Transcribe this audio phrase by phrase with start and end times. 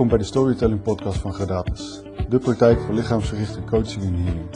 [0.00, 4.48] Welkom bij de Storytelling Podcast van Gradatus, de praktijk voor lichaamsgerichte coaching en healing.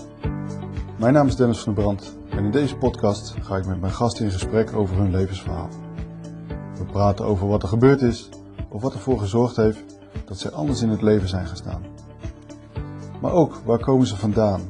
[0.98, 3.92] Mijn naam is Dennis van der Brand en in deze podcast ga ik met mijn
[3.92, 5.68] gasten in gesprek over hun levensverhaal.
[6.78, 8.28] We praten over wat er gebeurd is
[8.68, 9.84] of wat ervoor gezorgd heeft
[10.24, 11.82] dat zij anders in het leven zijn gestaan.
[13.20, 14.60] Maar ook waar komen ze vandaan?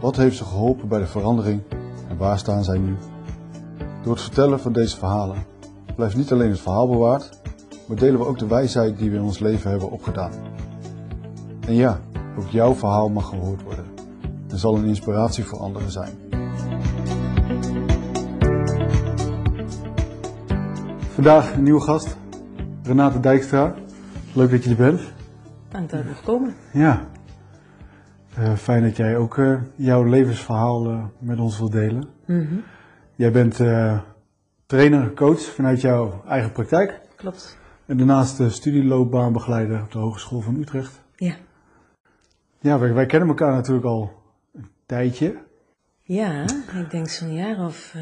[0.00, 1.62] Wat heeft ze geholpen bij de verandering
[2.08, 2.96] en waar staan zij nu?
[4.02, 5.44] Door het vertellen van deze verhalen
[5.94, 7.41] blijft niet alleen het verhaal bewaard,
[7.92, 10.30] maar delen we ook de wijsheid die we in ons leven hebben opgedaan.
[11.66, 12.00] En ja,
[12.38, 13.84] ook jouw verhaal mag gehoord worden
[14.48, 16.12] en zal een inspiratie voor anderen zijn.
[20.98, 22.16] Vandaag een nieuwe gast,
[22.82, 23.74] Renate Dijkstra.
[24.34, 25.00] Leuk dat je er bent.
[25.68, 26.54] Dank dat ik komen.
[26.72, 27.08] Ja,
[28.38, 32.08] uh, fijn dat jij ook uh, jouw levensverhaal uh, met ons wilt delen.
[32.26, 32.62] Mm -hmm.
[33.14, 33.60] Jij bent
[34.66, 37.00] trainer, coach vanuit jouw eigen praktijk.
[37.16, 37.60] Klopt.
[37.86, 41.00] En daarnaast de studieloopbaanbegeleider op de Hogeschool van Utrecht.
[41.16, 41.34] Ja.
[42.60, 44.12] Ja, wij, wij kennen elkaar natuurlijk al
[44.52, 45.36] een tijdje.
[46.02, 46.42] Ja,
[46.80, 47.94] ik denk zo'n jaar of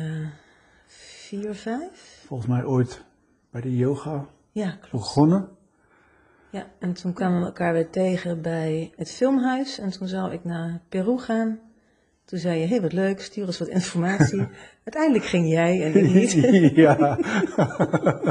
[0.86, 2.25] vier, vijf.
[2.27, 3.05] Volgens mij ooit
[3.51, 4.91] bij de yoga ja, klopt.
[4.91, 5.48] begonnen.
[6.51, 9.78] Ja, en toen kwamen we elkaar weer tegen bij het filmhuis.
[9.78, 11.58] En toen zou ik naar Peru gaan.
[12.25, 14.47] Toen zei je, hé, hey, wat leuk, stuur eens wat informatie.
[14.84, 16.33] Uiteindelijk ging jij en ik niet.
[16.84, 17.19] ja.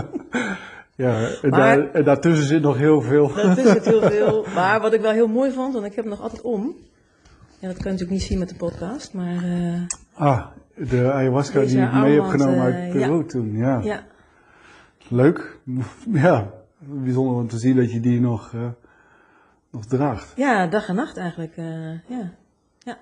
[1.05, 3.33] ja, en, Maar- daar, en daartussen zit nog heel veel.
[3.33, 4.45] Daartussen zit heel veel.
[4.55, 6.75] Maar wat ik wel heel mooi vond, want ik heb hem nog altijd om.
[7.59, 9.81] Ja, dat kan je natuurlijk niet zien met de podcast, maar eh,
[10.13, 13.23] Ah, de ayahuasca die ik mee heb genomen uit eh, Peru ja.
[13.23, 13.57] toen.
[13.57, 13.79] Ja.
[13.83, 14.03] ja.
[15.07, 15.57] Leuk.
[16.13, 18.67] Ja, bijzonder om te zien dat je die nog, eh,
[19.71, 20.33] nog draagt.
[20.35, 21.55] ja, dag en nacht eigenlijk.
[21.55, 22.01] ja.
[22.07, 22.97] ja.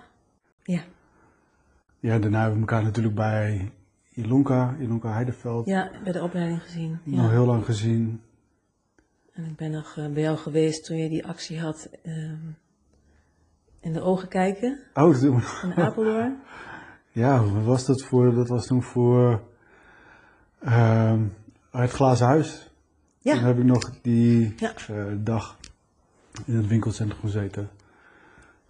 [0.64, 0.82] Ja.
[2.00, 3.72] Ja, daarna hebben we elkaar natuurlijk bij
[4.18, 7.00] Ilonka, Ilonka Heideveld, ja, bij de opleiding gezien.
[7.04, 7.30] nog Ja.
[7.30, 8.22] heel lang gezien.
[9.34, 12.38] En ik ben nog eh, bij jou geweest toen je die actie had ehm,
[13.80, 16.38] in de ogen kijken Oh, dat doen we in Apeldoorn.
[17.12, 18.34] Ja, wat was dat voor?
[18.34, 19.42] Dat was toen voor
[20.60, 21.22] ehm,
[21.72, 22.72] het glazen huis.
[23.22, 24.74] Toen Ja, heb ik nog die Ja.
[24.88, 25.58] eh, dag
[26.46, 27.70] in het winkelcentrum gezeten.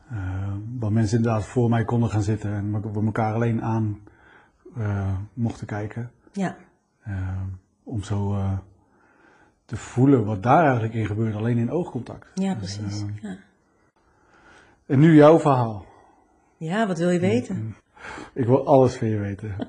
[0.10, 4.00] Eh, waar mensen inderdaad voor mij konden gaan zitten en we elkaar alleen aan
[5.34, 6.12] mochten kijken.
[6.32, 6.56] ja,
[7.02, 7.42] Eh,
[7.84, 8.58] om zo eh,
[9.66, 12.28] te voelen wat daar eigenlijk in gebeurt, alleen in oogcontact.
[12.34, 13.02] ja, precies.
[13.02, 13.38] eh, Ja.
[14.86, 15.86] En nu jouw verhaal.
[16.58, 17.76] ja, wat wil je weten?
[18.34, 19.56] Ik wil alles van je weten.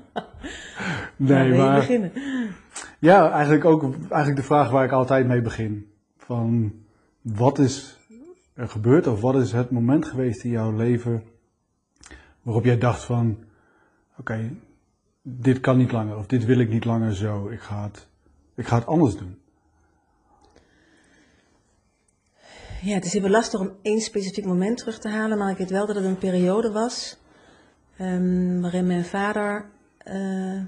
[1.15, 2.11] Nee, maar beginnen?
[2.99, 5.91] ja, eigenlijk ook eigenlijk de vraag waar ik altijd mee begin.
[6.17, 6.73] Van
[7.21, 7.99] wat is
[8.53, 11.23] er gebeurd of wat is het moment geweest in jouw leven
[12.41, 13.37] waarop jij dacht van
[14.17, 14.49] oké,
[15.21, 17.49] dit kan niet langer of dit wil ik niet langer zo.
[17.49, 18.07] Ik ga het,
[18.55, 19.37] ik ga het anders doen.
[22.81, 25.69] Ja, het is even lastig om één specifiek moment terug te halen, maar ik weet
[25.69, 27.17] wel dat het een periode was
[27.97, 30.61] ehm, waarin mijn vader eh,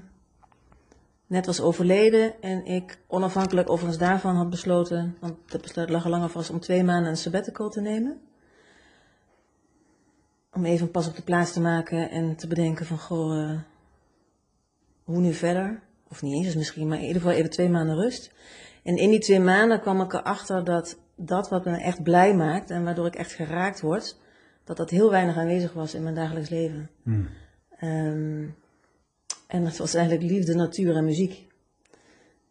[1.26, 6.10] net was overleden en ik onafhankelijk overigens daarvan had besloten, want dat besluit lag al
[6.10, 8.20] langer vast, om twee maanden een sabbatical te nemen.
[10.52, 13.58] Om even pas op de plaats te maken en te bedenken van, goh, eh,
[15.04, 15.82] hoe nu verder?
[16.08, 18.32] Of niet eens misschien, maar in ieder geval even twee maanden rust.
[18.82, 22.70] En in die twee maanden kwam ik erachter dat dat wat me echt blij maakt
[22.70, 24.16] en waardoor ik echt geraakt word,
[24.64, 26.90] dat dat heel weinig aanwezig was in mijn dagelijks leven.
[27.02, 27.28] Hmm.
[27.78, 28.44] Ehm,
[29.46, 31.46] en dat was eigenlijk liefde, natuur en muziek.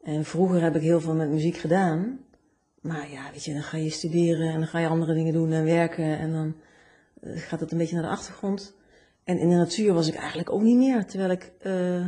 [0.04, 2.20] En vroeger heb ik heel veel met muziek gedaan.
[2.82, 5.52] Maar ja, weet je, dan ga je studeren en dan ga je andere dingen doen
[5.52, 6.18] en werken.
[6.20, 6.56] En dan
[7.22, 8.76] eh, gaat het een beetje naar de achtergrond.
[9.24, 11.06] En in de natuur was ik eigenlijk ook niet meer.
[11.06, 12.08] Terwijl ik eh,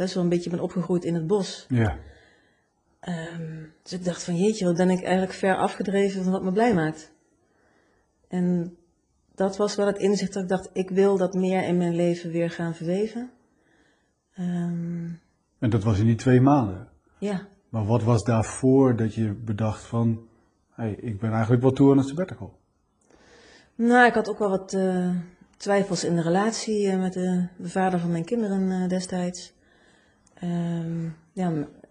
[0.00, 1.66] best wel een beetje ben opgegroeid in het bos.
[1.68, 1.98] Ja,
[3.00, 6.52] Ehm, dus ik dacht van jeetje, wat ben ik eigenlijk ver afgedreven van wat me
[6.52, 7.12] blij maakt.
[8.28, 8.76] En
[9.34, 12.30] dat was wel het inzicht dat ik dacht, ik wil dat meer in mijn leven
[12.30, 13.30] weer gaan verweven.
[14.34, 15.08] Ehm,
[15.58, 16.88] en dat was in die twee maanden.
[17.18, 20.28] ja, Maar wat was daarvoor dat je bedacht van,
[20.70, 22.58] hey, ik ben eigenlijk wel toe aan het sabbatical?
[23.74, 25.16] nou ik had ook wel wat eh,
[25.56, 29.52] twijfels in de relatie eh, met de, de vader van mijn kinderen eh, destijds.
[30.40, 31.50] Ehm, ja,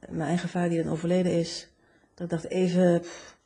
[0.10, 1.70] mijn eigen vader die dan overleden is.
[2.14, 3.38] Dat ik dacht even, pff,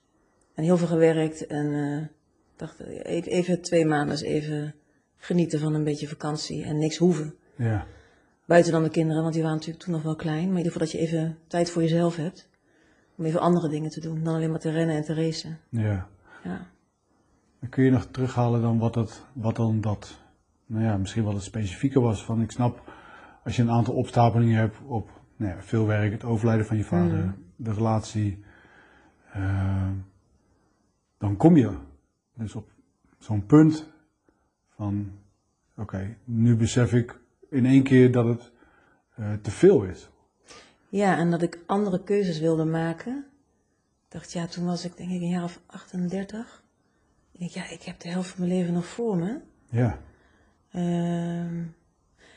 [0.54, 2.10] en heel veel gewerkt en eh, ik
[2.56, 4.76] dacht even, even twee maanden even
[5.18, 7.36] genieten van een beetje vakantie en niks hoeven.
[7.56, 7.86] Ja,
[8.46, 10.48] Buiten dan de kinderen, want die waren natuurlijk toen nog wel klein.
[10.48, 12.50] Maar in ieder geval dat je even tijd voor jezelf hebt.
[13.16, 15.60] Om even andere dingen te doen dan alleen maar te rennen en te racen.
[15.70, 16.08] ja.
[16.44, 16.72] Ja.
[17.60, 20.20] Dan kun je nog terughalen dan wat, dat, wat dan dat,
[20.66, 22.94] nou ja, misschien wel het specifieke was van, ik snap,
[23.44, 26.84] als je een aantal opstapelingen hebt op nou ja, veel werk, het overlijden van je
[26.84, 27.36] vader, Mm.
[27.56, 28.44] de relatie,
[29.32, 29.90] eh,
[31.18, 31.78] dan kom je
[32.34, 32.72] dus op
[33.20, 33.90] zo'n punt
[34.76, 35.12] van,
[35.78, 37.20] oké, nu besef ik
[37.50, 38.52] in één keer dat het
[39.20, 40.10] uh, te veel is.
[40.90, 43.26] Ja, en dat ik andere keuzes wilde maken.
[44.06, 46.64] Ik dacht, ja, toen was ik denk ik een jaar of 38.
[47.32, 49.40] Ik denk, ja, ik heb de helft van mijn leven nog voor me.
[49.70, 49.98] Ja.
[50.72, 51.64] Ehm,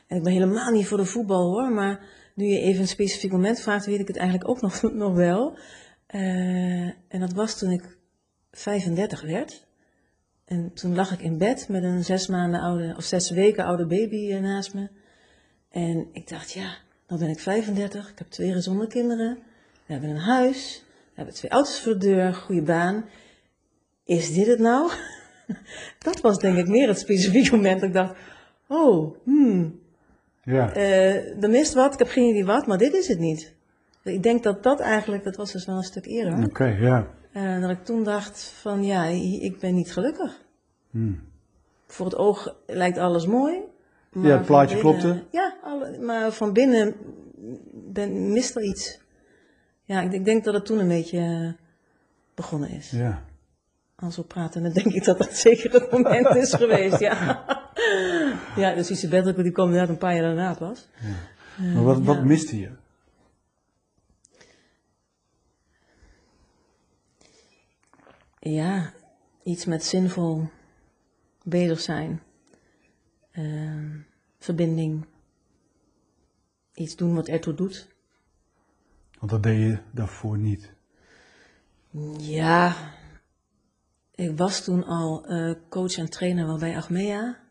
[0.07, 2.01] en ik ben helemaal niet voor de voetbal hoor, maar
[2.35, 5.59] nu je even een specifiek moment vraagt, weet ik het eigenlijk ook nog, nog wel.
[6.15, 7.99] Uh, en dat was toen ik
[8.51, 9.67] 35 werd.
[10.45, 13.87] En toen lag ik in bed met een zes maanden oude, of zes weken oude
[13.87, 14.89] baby eh, naast me.
[15.71, 16.77] En ik dacht, ja,
[17.07, 19.39] dan ben ik 35, ik heb twee gezonde kinderen,
[19.87, 23.05] we hebben een huis, we hebben twee auto's voor de deur, goede baan.
[24.05, 24.91] Is dit het nou?
[25.99, 28.15] dat was denk ik meer het specifieke moment dat ik dacht,
[28.69, 29.81] oh, hmm,
[30.47, 30.77] ja.
[30.77, 33.55] Uh, er mist wat, ik heb geen idee wat, maar dit is het niet.
[34.03, 36.45] Ik denk dat dat eigenlijk, dat was dus wel een stuk eerder.
[36.45, 37.07] Oké, ja.
[37.33, 39.05] Uh, dat ik toen dacht van ja,
[39.41, 40.45] ik ben niet gelukkig.
[40.91, 41.21] Hmm.
[41.87, 43.61] Voor het oog lijkt alles mooi.
[44.13, 45.25] Maar ja, het plaatje klopte.
[45.31, 46.95] Ja, alle, maar van binnen
[47.73, 49.01] ben, mist er iets.
[49.85, 51.65] Ja, ik, ik, denk dat het toen een beetje eh,
[52.35, 52.91] begonnen is.
[52.91, 53.23] Ja.
[53.95, 57.45] Als we praten, dan denk ik dat dat zeker het moment is geweest, ja.
[58.63, 60.89] ja, dus Isabelle, die kwam net een paar jaar daarna pas.
[61.01, 61.73] Ja.
[61.73, 62.71] Maar wat, wat miste je?
[68.39, 68.93] Ja,
[69.43, 70.49] iets met zinvol
[71.43, 72.23] bezig zijn.
[73.33, 73.95] Uh,
[74.39, 75.07] verbinding.
[76.75, 77.89] Iets doen wat ertoe doet.
[79.19, 80.73] Want dat deed je daarvoor niet.
[82.19, 82.77] Ja,
[84.15, 87.45] ik was toen al uh, coach en trainer wel bij Achmea.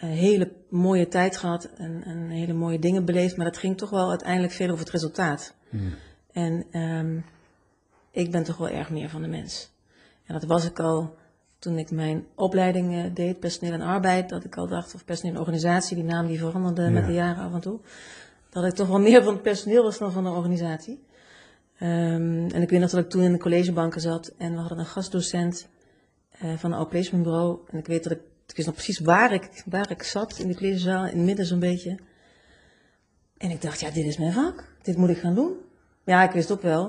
[0.00, 3.90] Een hele mooie tijd gehad en, en, hele mooie dingen beleefd, maar dat ging toch
[3.90, 5.54] wel uiteindelijk veel over het resultaat.
[5.68, 5.94] Hmm.
[6.32, 7.24] En um,
[8.10, 9.70] ik ben toch wel erg meer van de mens.
[10.26, 11.14] En dat was ik al
[11.58, 15.34] toen ik mijn opleiding uh, deed, personeel en arbeid, dat ik al dacht, of personeel
[15.34, 16.90] en organisatie, die naam die veranderde ja.
[16.90, 17.80] met de jaren af en toe,
[18.50, 21.02] dat ik toch wel meer van het personeel was dan van de organisatie.
[21.82, 24.78] Um, en ik weet nog dat ik toen in de collegebanken zat en we hadden
[24.78, 25.68] een gastdocent
[26.42, 27.58] uh, van een bureau.
[27.70, 28.20] En ik weet dat ik,
[28.50, 31.46] ik wist nog precies waar ik, waar ik zat in de collegezaal, in het midden
[31.46, 31.98] zo'n beetje.
[33.36, 35.52] En ik dacht, ja, dit is mijn vak, dit moet ik gaan doen.
[36.04, 36.82] Ja, ik wist ook wel,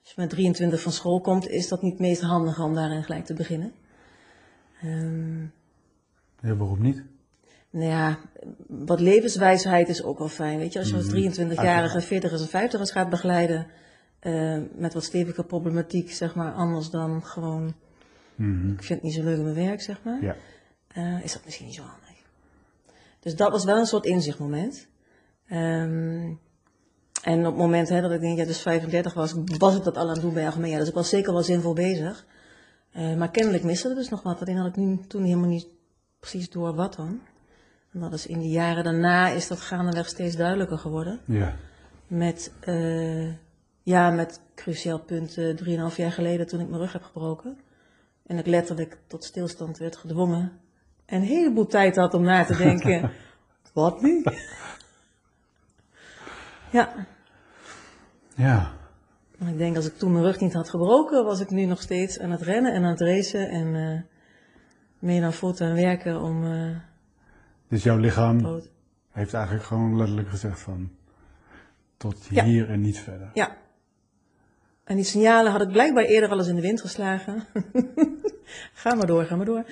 [0.00, 3.04] als je met 23 van school komt, is dat niet het meest handige om daarin
[3.04, 3.72] gelijk te beginnen.
[4.84, 5.52] Um,
[6.40, 7.02] ja, waarom niet?
[7.70, 8.18] Nou ja,
[8.66, 10.58] wat levenswijsheid is ook wel fijn.
[10.58, 13.66] Weet je, als je als 23-jarige 40ers en 50ers gaat begeleiden
[14.22, 17.74] uh, met wat stevige problematiek, zeg maar, anders dan gewoon,
[18.34, 18.72] mm-hmm.
[18.72, 20.36] ik vind het niet zo leuk in mijn werk, zeg maar, ja.
[20.96, 22.16] Uh, is dat misschien niet zo handig.
[23.20, 24.86] Dus dat was wel een soort inzichtmoment.
[25.50, 26.40] Um,
[27.22, 29.96] en op het moment hè, dat ik denk, ja, dus 35 was, was ik dat
[29.96, 30.78] al aan het doen bij Achmea.
[30.78, 32.26] Dus ik was zeker wel zinvol bezig.
[32.96, 34.40] Uh, maar kennelijk miste er dus nog wat.
[34.40, 35.66] Alleen had ik nu, toen helemaal niet
[36.20, 37.20] precies door wat dan.
[37.92, 41.20] En dat is in de jaren daarna is dat gaandeweg steeds duidelijker geworden.
[41.24, 41.56] Ja.
[42.06, 43.32] Met, uh,
[43.82, 47.58] ja, met cruciaal punt uh, drieënhalf jaar geleden toen ik mijn rug heb gebroken.
[48.26, 50.52] En ik letterlijk tot stilstand werd gedwongen.
[51.08, 53.10] En een heleboel tijd had om na te denken.
[53.72, 54.24] wat nu?
[56.70, 57.06] Ja.
[58.34, 58.72] Ja.
[59.38, 61.80] Maar ik denk als ik toen mijn rug niet had gebroken, was ik nu nog
[61.80, 64.00] steeds aan het rennen en aan het racen en uh,
[64.98, 66.44] meer dan voortaan werken om.
[66.44, 66.76] Uh,
[67.68, 68.70] dus jouw lichaam brood.
[69.10, 70.90] heeft eigenlijk gewoon letterlijk gezegd van
[71.96, 72.44] tot ja.
[72.44, 73.30] hier en niet verder.
[73.34, 73.56] Ja.
[74.84, 77.44] En die signalen had ik blijkbaar eerder al eens in de wind geslagen.
[78.72, 79.64] ga maar door, ga maar door.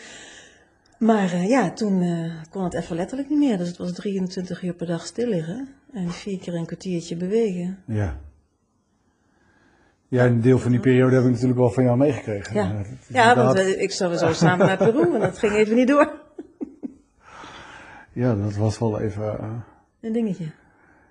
[0.99, 3.59] Maar uh, ja, toen uh, kon het even letterlijk niet meer.
[3.59, 7.79] Dus het was 23 uur per dag stil liggen en vier keer een kwartiertje bewegen.
[7.87, 8.19] Ja.
[10.09, 12.55] Ja, een deel van die periode heb ik natuurlijk wel van jou meegekregen.
[12.55, 15.89] Ja, ja want we, ik zat zo samen naar Peru en dat ging even niet
[15.89, 16.25] door.
[18.13, 19.37] Ja, dat was wel even...
[19.41, 19.51] Uh...
[20.01, 20.45] Een dingetje.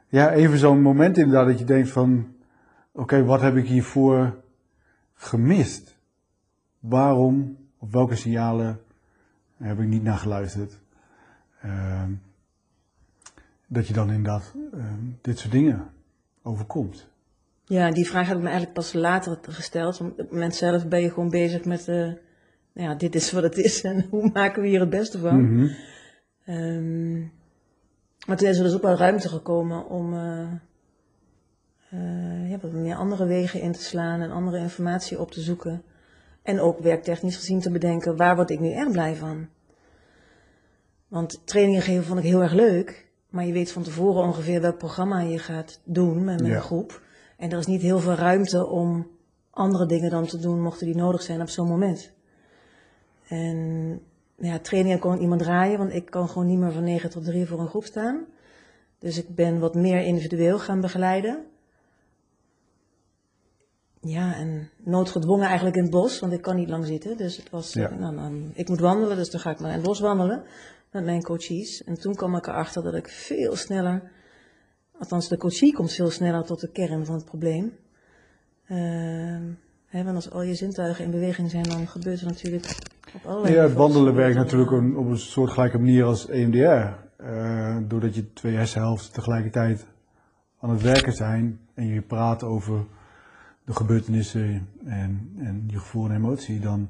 [0.08, 2.36] Ja, even zo'n moment inderdaad dat je denkt van...
[2.92, 4.36] Oké, okay, wat heb ik hiervoor
[5.14, 5.98] gemist?
[6.80, 8.80] Waarom, op welke signalen
[9.58, 10.80] heb ik niet naar geluisterd?
[11.66, 12.04] Uh,
[13.68, 14.84] dat je dan inderdaad uh,
[15.22, 15.88] dit soort dingen
[16.42, 17.08] overkomt.
[17.66, 19.98] Ja, die vraag heb ik me eigenlijk pas later gesteld.
[19.98, 21.96] Want op het moment zelf ben je gewoon bezig met, uh,
[22.74, 25.70] nou ja, dit is wat het is en hoe maken we hier het beste van.
[26.48, 27.32] Um,
[28.28, 30.52] maar toen is er dus ook wel ruimte gekomen om uh,
[31.94, 35.84] uh, ja, wat meer andere wegen in te slaan en andere informatie op te zoeken.
[36.46, 39.48] En ook werktechnisch gezien te bedenken, waar word ik nu echt blij van?
[41.08, 44.78] Want trainingen geven vond ik heel erg leuk, maar je weet van tevoren ongeveer welk
[44.78, 46.56] programma je gaat doen met, Ja.
[46.56, 47.02] een groep.
[47.38, 49.08] En er is niet heel veel ruimte om
[49.50, 52.12] andere dingen dan te doen mochten die nodig zijn op zo'n moment.
[53.28, 54.00] En
[54.38, 57.46] ja, trainingen kon iemand draaien, want ik kan gewoon niet meer van 9 tot 3
[57.46, 58.26] voor een groep staan.
[59.00, 61.46] Dus ik ben wat meer individueel gaan begeleiden.
[64.08, 67.18] Ja, en noodgedwongen eigenlijk in het bos, want ik kan niet lang zitten.
[67.18, 67.90] Dus het was, Ja.
[68.00, 70.44] nou, dan, ik moet wandelen, dus dan ga ik maar in het bos wandelen
[70.92, 71.84] met mijn coaches.
[71.84, 74.02] En toen kwam ik erachter dat ik veel sneller,
[75.00, 77.74] althans de coachie komt veel sneller tot de kern van het probleem.
[78.68, 79.44] Ehm,
[79.86, 82.78] hè, want als al je zintuigen in beweging zijn, dan gebeurt er natuurlijk
[83.14, 87.04] op allerlei Ja, het wandelen werkt er, natuurlijk een- op een soortgelijke manier als EMDR.
[87.18, 89.86] Eh, doordat je twee hersenhelften tegelijkertijd
[90.60, 92.86] aan het werken zijn en je praat over
[93.66, 96.90] de gebeurtenissen en, en je gevoel en emotie, dan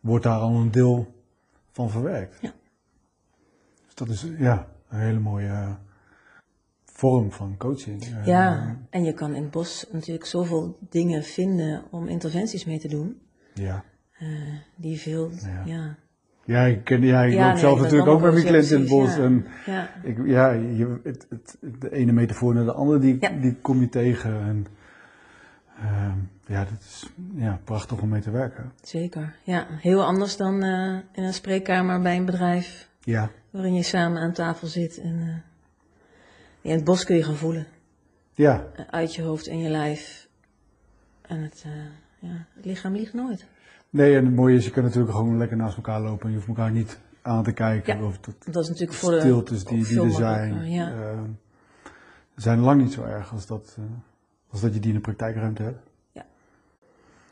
[0.00, 1.14] wordt daar al een deel
[1.72, 2.38] van verwerkt.
[2.40, 2.52] Ja.
[3.86, 5.70] Dus dat is ja, een hele mooie eh,
[6.84, 8.02] vorm van coaching.
[8.02, 12.78] Eh, Ja, en je kan in het bos natuurlijk zoveel dingen vinden om interventies mee
[12.78, 13.20] te doen.
[13.54, 13.84] ja.
[14.18, 14.28] eh,
[14.76, 15.62] die veel, Ja.
[15.64, 15.96] ja.
[16.44, 18.80] Ja, ik, ken, ja, ik Ja, loop nee, zelf natuurlijk ook met mijn cliënten in
[18.80, 19.16] het bos.
[19.18, 19.90] En ja.
[20.02, 23.88] Ik, ja, je, het, het, de ene metafoor naar de andere, die, die kom je
[23.88, 24.40] tegen.
[24.40, 24.66] En,
[25.80, 28.72] ehm, ja, dat is ja, prachtig om mee te werken.
[28.82, 29.36] Zeker.
[29.42, 34.22] Ja, heel anders dan eh, in een spreekkamer bij een bedrijf Ja, waarin je samen
[34.22, 35.00] aan tafel zit.
[35.00, 37.66] En eh, in het bos kun je gaan voelen.
[38.34, 40.28] ja, uit je hoofd en je lijf.
[41.22, 41.72] En het, eh,
[42.30, 43.46] ja, het lichaam liegt nooit.
[43.90, 46.24] nee, en het mooie is, je kan natuurlijk gewoon lekker naast elkaar lopen.
[46.24, 47.98] En je hoeft elkaar niet aan te kijken.
[47.98, 50.70] Ja, of tot Dat is natuurlijk voor de stiltes die, die er zijn.
[50.70, 50.92] Ja.
[50.92, 51.30] Ehm,
[52.34, 53.78] zijn lang niet zo erg als dat,
[54.50, 55.88] als dat je die in de praktijkruimte hebt.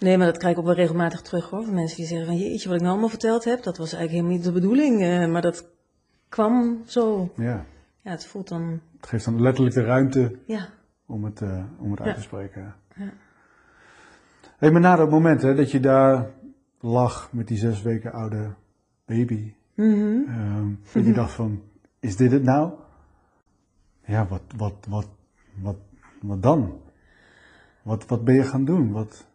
[0.00, 1.64] Nee, maar dat krijg ik ook wel regelmatig terug hoor.
[1.64, 4.10] Van mensen die zeggen van jeetje, wat ik nou allemaal verteld heb, dat was eigenlijk
[4.12, 5.02] helemaal niet de bedoeling.
[5.02, 5.68] eh, maar dat
[6.28, 7.32] kwam zo.
[7.36, 7.64] Ja,
[8.02, 10.68] Ja, het voelt dan, het geeft dan letterlijk de ruimte ja.
[11.06, 12.14] om het, eh, om het uit Ja.
[12.14, 12.74] te spreken.
[12.94, 13.10] Ja.
[14.58, 16.30] Hey, maar na dat moment hè, dat je daar
[16.80, 18.54] lag met die zes weken oude
[19.04, 20.18] baby, Mhm.
[20.28, 21.62] ehm, dat je dacht van,
[22.00, 22.72] is dit het nou?
[24.04, 25.08] Ja, wat, wat, wat,
[25.60, 25.76] wat,
[26.20, 26.80] wat dan?
[27.88, 28.92] Wat, wat ben je gaan doen?
[28.92, 29.26] Wat,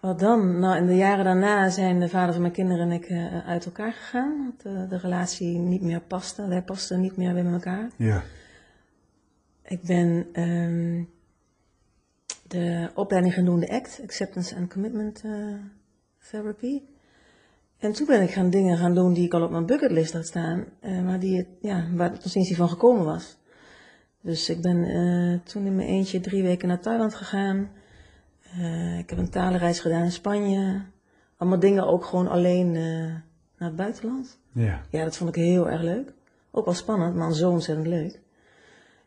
[0.00, 0.58] Wat dan?
[0.58, 3.64] Nou, in de jaren daarna zijn de vader van mijn kinderen en ik eh, uit
[3.64, 4.38] elkaar gegaan.
[4.38, 6.48] Want de, de relatie niet meer paste.
[6.48, 7.90] Wij pasten niet meer met elkaar.
[7.96, 8.22] ja,
[9.62, 11.02] Ik ben ehm,
[12.48, 15.32] de opleiding gaan doen, de ACT, Acceptance and Commitment eh,
[16.30, 16.82] Therapy.
[17.78, 20.26] En toen ben ik gaan dingen gaan doen die ik al op mijn bucketlist had
[20.26, 23.36] staan, eh, maar die, ja, waar het nog van gekomen was.
[24.24, 27.70] Dus ik ben eh, toen in mijn eentje drie weken naar Thailand gegaan.
[28.58, 30.82] Eh, ik heb een talenreis gedaan in Spanje.
[31.36, 32.82] Allemaal dingen ook gewoon alleen eh,
[33.58, 34.38] naar het buitenland.
[34.52, 36.12] ja, Ja, dat vond ik heel erg leuk.
[36.50, 38.20] Ook wel spannend, maar zo ontzettend leuk.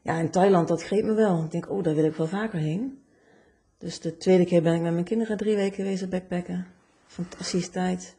[0.02, 1.44] Ja, in Thailand, dat greep me wel.
[1.44, 3.02] Ik denk, oh, daar wil ik wel vaker heen.
[3.78, 6.68] Dus de tweede keer ben ik met mijn kinderen drie weken wezen backpacken.
[7.06, 8.16] Fantastische tijd.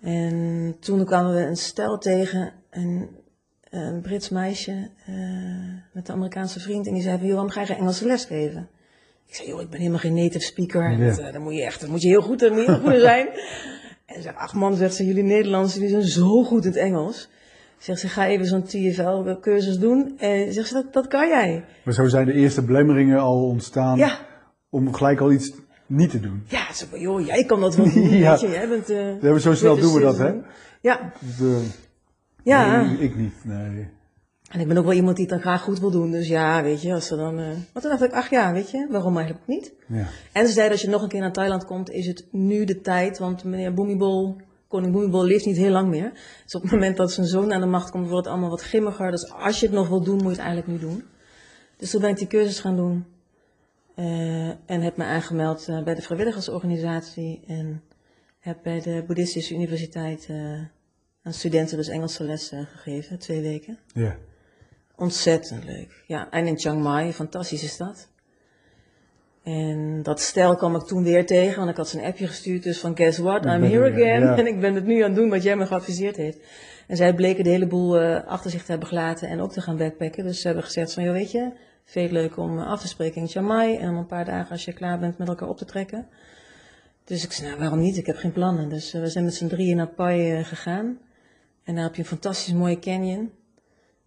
[0.00, 3.08] En toen kwamen we een stel tegen, een,
[3.70, 5.14] een Brits meisje eh,
[5.92, 6.86] met een Amerikaanse vriend.
[6.86, 8.68] En die zei van, joh, waarom ga je geen Engelse les geven?
[9.26, 10.90] Ik zei, joh, ik ben helemaal geen native speaker.
[10.90, 11.06] Ja.
[11.08, 13.28] Dat, eh, dan moet je echt, dan moet je heel goed, heel goed in zijn.
[14.06, 16.78] En ze zegt, ach man, zegt ze, jullie Nederlanders, jullie zijn zo goed in het
[16.78, 17.28] Engels.
[17.78, 20.14] Zegt ze, ga even zo'n TFL-cursus doen.
[20.18, 21.64] En zegt ze, dat, dat kan jij.
[21.84, 24.18] maar zo zijn de eerste belemmeringen al ontstaan Ja,
[24.70, 25.52] om gelijk al iets
[25.86, 26.44] niet te doen.
[26.46, 28.30] ja, ze van, joh, jij kan dat wel doen, Ja.
[28.30, 28.48] weet je.
[28.48, 30.32] Jij bent, eh, zo snel doen we dat, hè?
[30.80, 31.66] Ja, De,
[32.48, 32.82] ja.
[32.82, 33.88] nee, ik niet, nee.
[34.50, 36.10] En ik ben ook wel iemand die het dan graag goed wil doen.
[36.10, 37.38] Dus ja, weet je, als ze dan...
[37.38, 39.72] eh Maar toen dacht ik, ach ja, weet je, waarom eigenlijk niet?
[39.86, 42.64] Ja, En ze zei, als je nog een keer naar Thailand komt, is het nu
[42.64, 43.18] de tijd.
[43.18, 44.36] Want meneer Boemibol,
[44.68, 46.12] koning Boemibol, leeft niet heel lang meer.
[46.44, 48.62] Dus op het moment dat zijn zoon aan de macht komt, wordt het allemaal wat
[48.62, 49.10] grimmiger.
[49.10, 51.02] Dus als je het nog wil doen, moet je het eigenlijk nu doen.
[51.76, 53.04] Dus toen ben ik die cursus gaan doen.
[53.94, 57.40] eh, en heb me aangemeld eh, bij de vrijwilligersorganisatie.
[57.46, 57.82] En
[58.38, 60.28] heb bij de Boeddhistische Universiteit
[61.28, 63.78] aan studenten dus Engelse lessen gegeven, twee weken.
[63.94, 64.16] ja.
[64.96, 66.02] Ontzettend leuk.
[66.06, 68.08] Ja, en in Chiang Mai, fantastische stad.
[69.42, 72.62] En dat stel kwam ik toen weer tegen, want ik had ze een appje gestuurd,
[72.62, 74.20] dus van guess what, I'm here er again.
[74.22, 74.36] ja.
[74.38, 76.38] En ik ben het nu aan het doen wat jij me geadviseerd heeft.
[76.86, 79.60] En zij bleken de hele boel eh, achter zich te hebben gelaten en ook te
[79.60, 80.24] gaan backpacken.
[80.24, 81.52] Dus ze hebben gezegd van, joh weet je,
[81.84, 83.76] veel leuk om eh, af te spreken in Chiang Mai.
[83.76, 86.06] En om een paar dagen als je klaar bent met elkaar op te trekken.
[87.04, 88.68] Dus ik zei, nou waarom niet, ik heb geen plannen.
[88.68, 90.98] Dus eh, we zijn met z'n drieën naar Pai gegaan.
[91.68, 93.32] En daar heb je een fantastisch mooie canyon.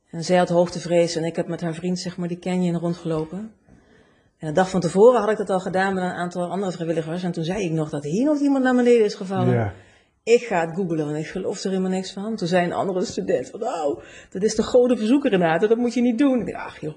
[0.10, 3.54] En zij had hoogtevrees en ik heb met haar vriend zeg maar die canyon rondgelopen.
[4.38, 7.24] En de dag van tevoren had ik dat al gedaan met een aantal andere vrijwilligers.
[7.24, 9.54] En toen zei ik nog dat hier nog iemand naar beneden is gevallen.
[9.54, 9.74] ja.
[10.24, 12.36] Ik ga het googlen, want ik geloof er helemaal niks van.
[12.36, 15.94] Toen zei een andere student van, nou, dat is de goden verzoeker Renate, dat moet
[15.94, 16.40] je niet doen.
[16.40, 16.96] Ik dacht, ach joh.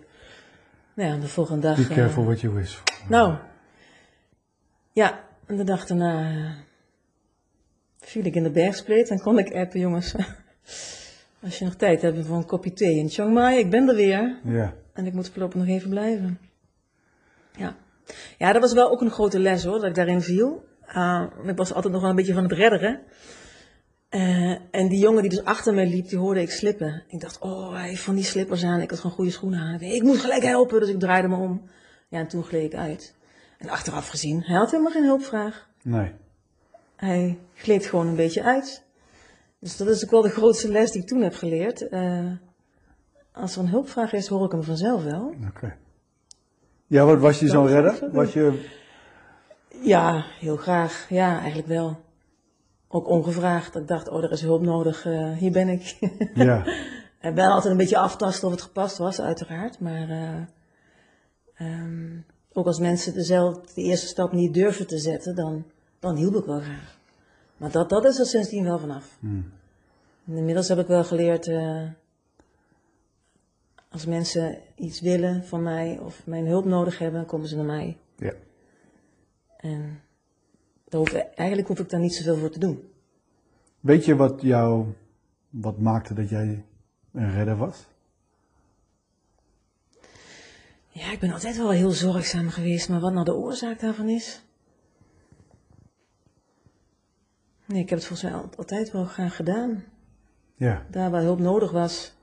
[0.94, 1.76] Nou ja, de volgende dag...
[1.76, 2.82] Be eh, careful what you wish for.
[3.08, 3.34] nou,
[4.92, 6.50] Ja, en de dag daarna eh,
[7.98, 10.14] viel ik in de bergspleet en kon ik appen, jongens.
[11.42, 13.94] Als je nog tijd hebt voor een kopje thee in Chiang Mai, ik ben er
[13.94, 14.38] weer.
[14.44, 14.74] Ja.
[14.92, 16.38] En ik moet voorlopig nog even blijven.
[17.56, 17.76] Ja.
[18.38, 20.64] Ja, dat was wel ook een grote les hoor, dat ik daarin viel.
[20.88, 23.00] Uh, ik was altijd nog wel een beetje van het redderen.
[24.10, 27.02] Uh, en die jongen die dus achter mij liep, die hoorde ik slippen.
[27.08, 28.80] Ik dacht, oh, hij heeft van die slippers aan.
[28.80, 29.80] Ik had gewoon goede schoenen aan.
[29.80, 31.62] Ik moet gelijk helpen, dus ik draaide me om.
[32.08, 33.14] Ja, en toen gleed ik uit.
[33.58, 35.68] En achteraf gezien, hij had helemaal geen hulpvraag.
[35.82, 36.12] Nee.
[36.96, 38.83] Hij gleed gewoon een beetje uit.
[39.64, 41.82] Dus dat is ook wel de grootste les die ik toen heb geleerd.
[41.90, 42.30] Uh,
[43.32, 45.26] als er een hulpvraag is, hoor ik hem vanzelf wel.
[45.26, 45.46] Oké.
[45.48, 45.76] Okay.
[46.86, 48.08] Ja, wat was je zo'n redder?
[48.12, 48.70] Was je...
[49.82, 51.06] Ja, heel graag.
[51.08, 51.96] Ja, eigenlijk wel.
[52.88, 53.76] Ook ongevraagd.
[53.76, 55.04] Ik dacht, oh, er is hulp nodig.
[55.04, 55.96] Uh, hier ben ik.
[56.34, 56.66] Ja.
[57.20, 59.80] en wel altijd een beetje aftasten of het gepast was, uiteraard.
[59.80, 60.40] Maar uh,
[61.68, 65.64] um, ook als mensen dezelfde, de eerste stap niet durven te zetten, dan,
[65.98, 67.02] dan hielp ik wel graag.
[67.56, 69.16] Maar dat, dat is er sindsdien wel vanaf.
[69.20, 69.52] Hmm.
[70.26, 71.88] Inmiddels heb ik wel geleerd, uh,
[73.88, 77.96] als mensen iets willen van mij of mijn hulp nodig hebben, komen ze naar mij.
[78.16, 78.32] Ja.
[79.56, 80.00] En
[80.88, 82.88] daar hoef, eigenlijk hoef ik daar niet zoveel voor te doen.
[83.80, 84.86] Weet je wat jou,
[85.50, 86.64] wat maakte dat jij
[87.12, 87.86] een redder was?
[90.88, 94.42] Ja, ik ben altijd wel heel zorgzaam geweest, maar wat nou de oorzaak daarvan is?
[97.66, 99.84] Nee, ik heb het volgens mij altijd wel graag gedaan.
[100.54, 100.82] Ja.
[100.90, 102.16] Daar waar hulp nodig was,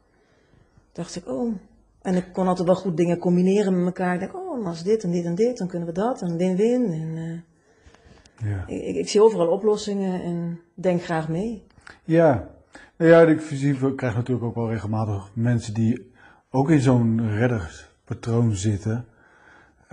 [0.91, 1.55] dacht ik, oh.
[2.01, 4.13] En ik kon altijd wel goed dingen combineren met elkaar.
[4.13, 6.21] Ik dacht, oh, als dit en dit en dit, dan kunnen we dat.
[6.21, 6.91] En win-win.
[6.91, 8.67] En, uh, ja.
[8.67, 11.63] ik, ik, zie overal oplossingen en denk graag mee.
[12.03, 12.50] Ja,
[12.98, 16.12] nou ja, ik, zie, ik krijg natuurlijk ook wel regelmatig mensen die
[16.50, 19.06] ook in zo'n redderspatroon zitten.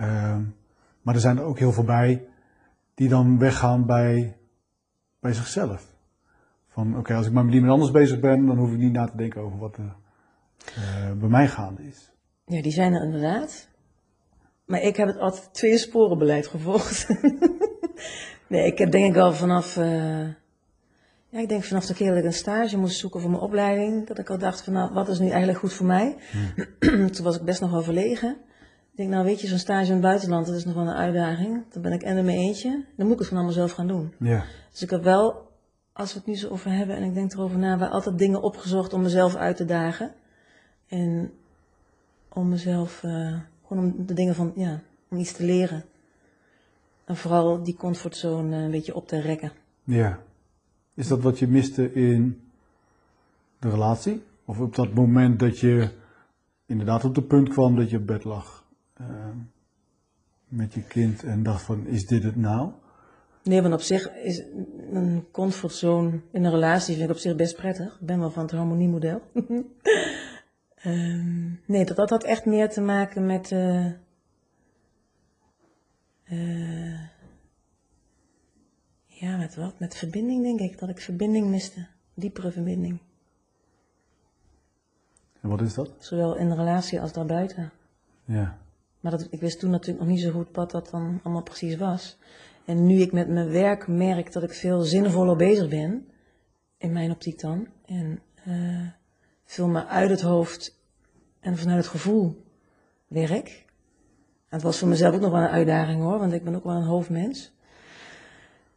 [0.01, 0.37] Uh,
[1.01, 2.27] maar er zijn er ook heel veel bij
[2.93, 4.37] die dan weggaan bij,
[5.19, 5.97] bij zichzelf.
[6.67, 8.91] Van oké, okay, als ik maar met iemand anders bezig ben, dan hoef ik niet
[8.91, 9.95] na te denken over wat er
[10.77, 12.11] uh, bij mij gaande is.
[12.45, 13.67] Ja, die zijn er inderdaad.
[14.65, 17.07] Maar ik heb het altijd twee sporenbeleid gevolgd.
[18.47, 20.27] nee, ik heb denk ik wel vanaf, uh,
[21.29, 24.07] ja, ik denk vanaf de keer dat ik een stage moest zoeken voor mijn opleiding,
[24.07, 26.15] dat ik al dacht van nou, wat is nu eigenlijk goed voor mij?
[26.31, 27.09] Hmm.
[27.13, 28.37] Toen was ik best nog wel verlegen.
[28.99, 30.93] Ik denk, nou weet je, zo'n stage in het buitenland, dat is nog wel een
[30.93, 31.63] uitdaging.
[31.69, 33.87] Dan ben ik en in mijn eentje, dan moet ik het van allemaal zelf gaan
[33.87, 34.13] doen.
[34.17, 34.43] Ja.
[34.71, 35.51] Dus ik heb wel,
[35.93, 38.41] als we het nu zo over hebben en ik denk erover na, wel altijd dingen
[38.41, 40.11] opgezocht om mezelf uit te dagen.
[40.87, 41.31] En
[42.29, 45.83] om mezelf, uh, gewoon om de dingen van, ja, om iets te leren.
[47.05, 49.51] En vooral die comfortzone een beetje op te rekken.
[49.83, 50.19] Ja.
[50.93, 52.41] Is dat wat je miste in
[53.59, 54.23] de relatie?
[54.45, 55.89] Of op dat moment dat je
[56.65, 58.58] inderdaad op het punt kwam dat je op bed lag
[59.01, 59.07] uh,
[60.47, 62.71] met je kind en dacht van, is dit het nou?
[63.43, 64.43] Nee, want op zich is
[64.91, 67.97] een comfortzone in een relatie vind ik op zich best prettig.
[67.99, 69.21] Ik ben wel van het harmoniemodel.
[70.85, 73.51] Um, nee, dat, dat had echt meer te maken met.
[73.51, 73.85] Uh,
[76.31, 76.99] uh,
[79.05, 79.79] ja, met wat?
[79.79, 80.79] Met verbinding, denk ik.
[80.79, 81.87] Dat ik verbinding miste.
[82.13, 82.99] Diepere verbinding.
[85.41, 85.91] En wat is dat?
[85.99, 87.71] Zowel in de relatie als daarbuiten.
[88.25, 88.57] Ja.
[88.99, 91.77] Maar dat, ik wist toen natuurlijk nog niet zo goed wat dat dan allemaal precies
[91.77, 92.17] was.
[92.65, 96.07] En nu ik met mijn werk merk dat ik veel zinvoller bezig ben,
[96.77, 98.87] in mijn optiek dan, en uh,
[99.45, 100.79] veel meer uit het hoofd
[101.39, 102.43] en vanuit het gevoel
[103.07, 103.65] werk.
[104.49, 106.63] En het was voor mezelf ook nog wel een uitdaging hoor, want ik ben ook
[106.63, 107.53] wel een hoofdmens.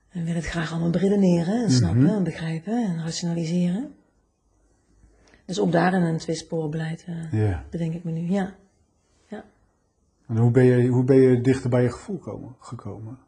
[0.09, 2.17] En wil het graag allemaal beredeneren en snappen mm -hmm.
[2.17, 3.95] en begrijpen en rationaliseren.
[5.45, 7.61] Dus ook daarin een tweesporenbeleid uh, yeah.
[7.71, 8.31] bedenk ik me nu, ja.
[8.33, 8.55] ja.
[10.27, 13.19] En hoe ben, je, hoe ben je dichter bij je gevoel komen, gekomen?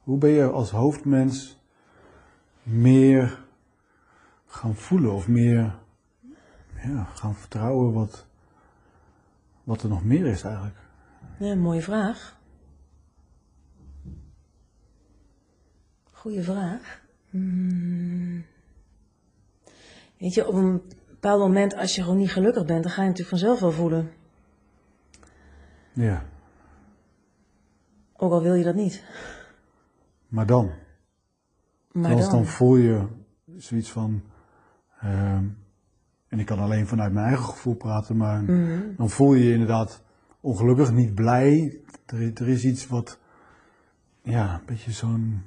[0.00, 1.58] Hoe ben je als hoofdmens
[2.62, 3.44] meer
[4.46, 5.78] gaan voelen of meer
[6.82, 8.26] ja, gaan vertrouwen wat,
[9.64, 10.76] wat er nog meer is eigenlijk?
[11.38, 12.38] Ja, mooie vraag.
[16.10, 17.02] Goeie vraag.
[17.30, 18.44] Hmm.
[20.18, 23.08] Weet je, op een bepaald moment, als je gewoon niet gelukkig bent, dan ga je
[23.08, 24.10] natuurlijk vanzelf wel voelen.
[26.00, 26.22] Ja.
[28.16, 29.04] Ook al wil je dat niet.
[30.28, 30.70] Maar dan?
[31.92, 32.34] Maar Zoals dan?
[32.34, 33.06] dan voel je
[33.56, 34.22] zoiets van.
[35.04, 35.32] Uh,
[36.28, 38.94] en ik kan alleen vanuit mijn eigen gevoel praten, maar mm.
[38.96, 40.02] dan voel je je inderdaad
[40.40, 41.80] ongelukkig, niet blij.
[42.06, 43.18] Er, er is iets wat.
[44.22, 45.42] Ja, een beetje zo'n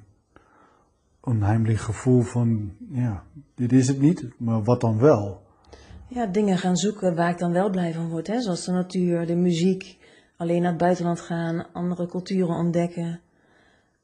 [1.19, 2.75] onheimelijk gevoel van.
[2.89, 3.23] Ja,
[3.55, 5.41] dit is het niet, maar wat dan wel?
[6.07, 8.27] Ja, dingen gaan zoeken waar ik dan wel blij van word.
[8.27, 8.41] Hè?
[8.41, 9.97] Zoals de natuur, de muziek,
[10.37, 13.19] alleen naar het buitenland gaan, andere culturen ontdekken.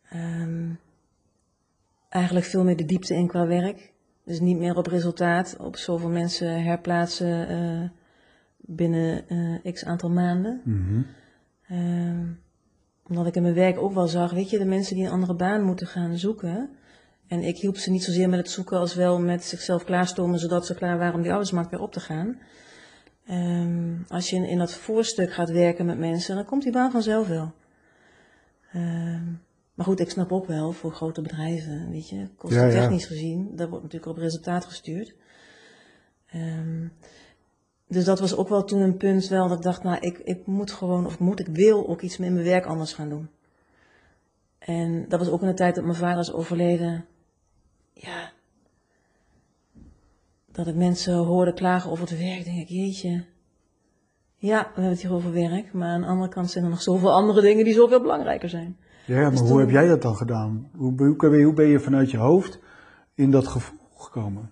[0.09, 0.69] Ehm,
[2.09, 3.91] eigenlijk veel meer de diepte in qua werk.
[4.23, 7.89] Dus niet meer op resultaat, op zoveel mensen herplaatsen eh,
[8.57, 9.27] binnen
[9.63, 10.61] eh, x aantal maanden.
[10.63, 11.01] Mhm.
[11.67, 12.25] Ehm,
[13.07, 15.33] omdat ik in mijn werk ook wel zag, weet je, de mensen die een andere
[15.33, 16.69] baan moeten gaan zoeken.
[17.27, 20.65] En ik hielp ze niet zozeer met het zoeken als wel met zichzelf klaarstomen, zodat
[20.65, 22.37] ze klaar waren om die arbeidsmarkt weer op te gaan.
[23.29, 26.91] Ehm, als je in, in dat voorstuk gaat werken met mensen, dan komt die baan
[26.91, 27.51] vanzelf wel.
[28.71, 29.25] Ehm,
[29.73, 33.15] maar goed, ik snap ook wel voor grote bedrijven, weet je, kostentechnisch Ja, ja.
[33.15, 35.15] gezien, daar wordt natuurlijk op resultaat gestuurd.
[36.25, 36.87] Ehm,
[37.87, 40.45] dus dat was ook wel toen een punt wel dat ik dacht, nou, ik, ik
[40.45, 43.29] moet gewoon, of moet, ik wil ook iets met mijn werk anders gaan doen.
[44.59, 47.05] En dat was ook in de tijd dat mijn vader is overleden.
[47.93, 48.31] Ja.
[50.59, 53.23] Dat ik mensen hoorde klagen over het werk, denk ik, jeetje.
[54.37, 56.81] Ja, we hebben het hier over werk, maar aan de andere kant zijn er nog
[56.81, 58.77] zoveel andere dingen die zoveel belangrijker zijn.
[59.05, 60.69] Ja, maar Dus hoe toen- heb jij dat dan gedaan?
[60.75, 62.59] Hoe, hoe, hoe ben je- vanuit je hoofd
[63.15, 64.51] in dat gevoel gekomen?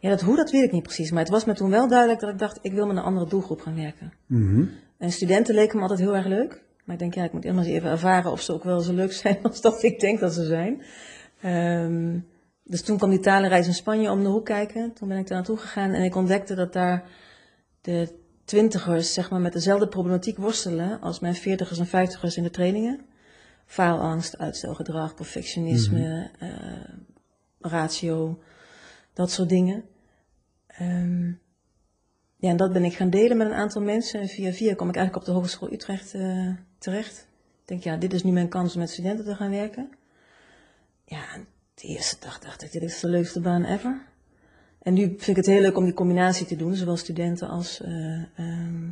[0.00, 2.20] Ja, dat hoe, dat weet ik niet precies, maar het was me toen wel duidelijk
[2.20, 4.12] dat ik dacht, ik wil met een andere doelgroep gaan werken.
[4.26, 4.64] Mhm.
[4.98, 6.62] En studenten leken me altijd heel erg leuk.
[6.84, 9.12] Maar ik denk, ja, ik moet eens even ervaren of ze ook wel zo leuk
[9.12, 10.82] zijn als dat ik denk dat ze zijn.
[11.40, 12.18] Ehm,
[12.72, 14.92] dus toen kwam die talenreis in Spanje om de hoek kijken.
[14.92, 17.04] Toen ben ik daar naartoe gegaan en ik ontdekte dat daar
[17.80, 22.50] de twintigers zeg maar, met dezelfde problematiek worstelen als mijn veertigers en vijftigers in de
[22.50, 23.00] trainingen.
[23.66, 26.48] Faalangst, uitstelgedrag, perfectionisme, eh,
[27.60, 28.42] ratio,
[29.12, 29.84] dat soort dingen.
[30.66, 31.26] Ehm,
[32.36, 34.20] ja, en dat ben ik gaan delen met een aantal mensen.
[34.20, 37.28] En via via kwam ik eigenlijk op de Hogeschool Utrecht eh, terecht.
[37.62, 39.90] Ik denk, ja, dit is nu mijn kans om met studenten te gaan werken.
[41.04, 41.24] Ja,
[41.82, 44.00] de eerste dag dacht ik, dit is de leukste baan ever.
[44.82, 47.80] En nu vind ik het heel leuk om die combinatie te doen, zowel studenten als
[47.80, 48.90] eh, ehm,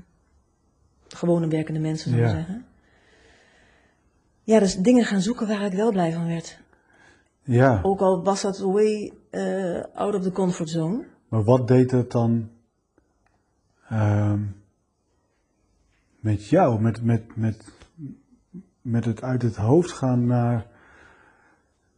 [1.09, 2.35] gewone werkende mensen, zou ik Ja.
[2.35, 2.64] zeggen.
[4.42, 6.59] Ja, dus dingen gaan zoeken waar ik wel blij van werd.
[7.42, 11.05] Ja, Ook al was dat way eh, out of the comfort zone.
[11.29, 12.50] maar wat deed het dan
[13.88, 14.40] ehm,
[16.20, 16.81] met jou?
[16.81, 17.64] Met, met, met,
[18.83, 20.66] met het uit het hoofd gaan naar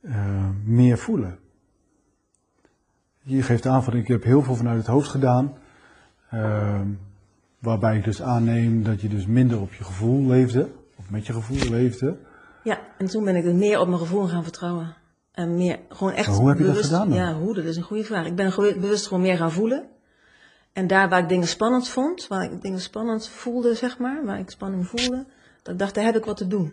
[0.02, 1.38] eh, meer voelen?
[3.22, 5.54] Je geeft aan van ik heb heel veel vanuit het hoofd gedaan.
[6.30, 6.86] ehm,
[7.58, 10.68] waarbij ik dus aanneem dat je dus minder op je gevoel leefde.
[10.96, 12.16] Of met je gevoel leefde.
[12.62, 14.94] Ja, en toen ben ik er meer op mijn gevoel gaan vertrouwen.
[15.32, 17.18] En meer, gewoon echt Maar hoe heb je dat bewust, gedaan dan?
[17.18, 18.26] Ja, hoe, dat is een goede vraag.
[18.26, 19.86] Ik ben bewust gewoon meer gaan voelen.
[20.72, 24.38] En daar waar ik dingen spannend vond, waar ik dingen spannend voelde, zeg maar, waar
[24.38, 25.26] ik spanning voelde,
[25.62, 26.72] dat ik dacht, daar heb ik wat te doen.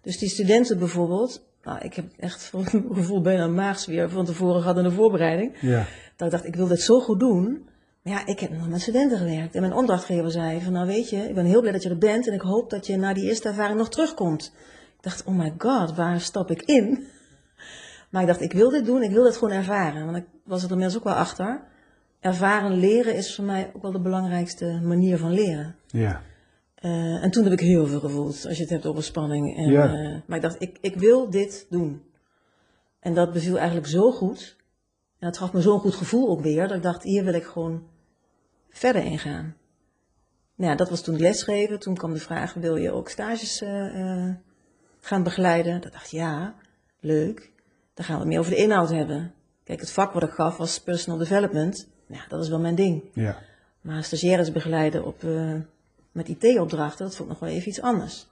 [0.00, 4.60] Dus die studenten bijvoorbeeld, nou, ik heb echt voor mijn gevoel bijna maagsfeer van tevoren
[4.60, 5.56] gehad in de voorbereiding.
[5.60, 5.86] Ja.
[6.16, 7.68] Dat ik dacht, ik wil dit zo goed doen.
[8.02, 9.54] Maar ja, ik heb nog met studenten gewerkt.
[9.54, 11.98] En mijn opdrachtgever zei van, nou weet je, ik ben heel blij dat je er
[11.98, 12.28] bent.
[12.28, 14.52] En ik hoop dat je na die eerste ervaring nog terugkomt.
[14.96, 16.98] Ik dacht, oh my god, waar stap ik in?
[18.10, 20.04] Maar ik dacht, ik wil dit doen, ik wil dit gewoon ervaren.
[20.04, 21.60] Want ik was er inmiddels ook wel achter.
[22.20, 25.76] Ervaren leren is voor mij ook wel de belangrijkste manier van leren.
[25.86, 26.22] Ja.
[26.84, 29.56] Eh, en toen heb ik heel veel gevoeld, als je het hebt over spanning.
[29.56, 29.94] En, Ja.
[29.94, 32.02] eh, maar ik dacht, ik, ik wil dit doen.
[33.00, 34.56] En dat beviel eigenlijk zo goed.
[35.18, 37.44] En dat gaf me zo'n goed gevoel ook weer, dat ik dacht, hier wil ik
[37.44, 37.82] gewoon
[38.70, 39.56] verder in gaan.
[40.54, 41.78] Nou ja, dat was toen lesgeven.
[41.78, 44.30] Toen kwam de vraag, wil je ook stages eh,
[45.00, 45.80] gaan begeleiden?
[45.80, 46.54] Dat dacht ik, ja,
[47.00, 47.52] leuk.
[47.94, 49.34] Dan gaan we het meer over de inhoud hebben.
[49.64, 51.88] Kijk, het vak wat ik gaf was personal development.
[52.06, 53.02] Ja, dat is wel mijn ding.
[53.14, 53.38] Ja.
[53.80, 55.22] Maar stagiaires begeleiden op,
[56.14, 58.26] met IT-opdrachten, dat vond ik nog wel even iets anders.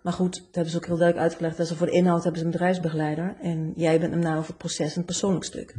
[0.00, 1.56] Maar goed, dat hebben ze ook heel duidelijk uitgelegd.
[1.56, 3.36] Dat ze voor de inhoud hebben ze een bedrijfsbegeleider.
[3.40, 5.74] En jij bent hem nou over het proces en het persoonlijk stuk.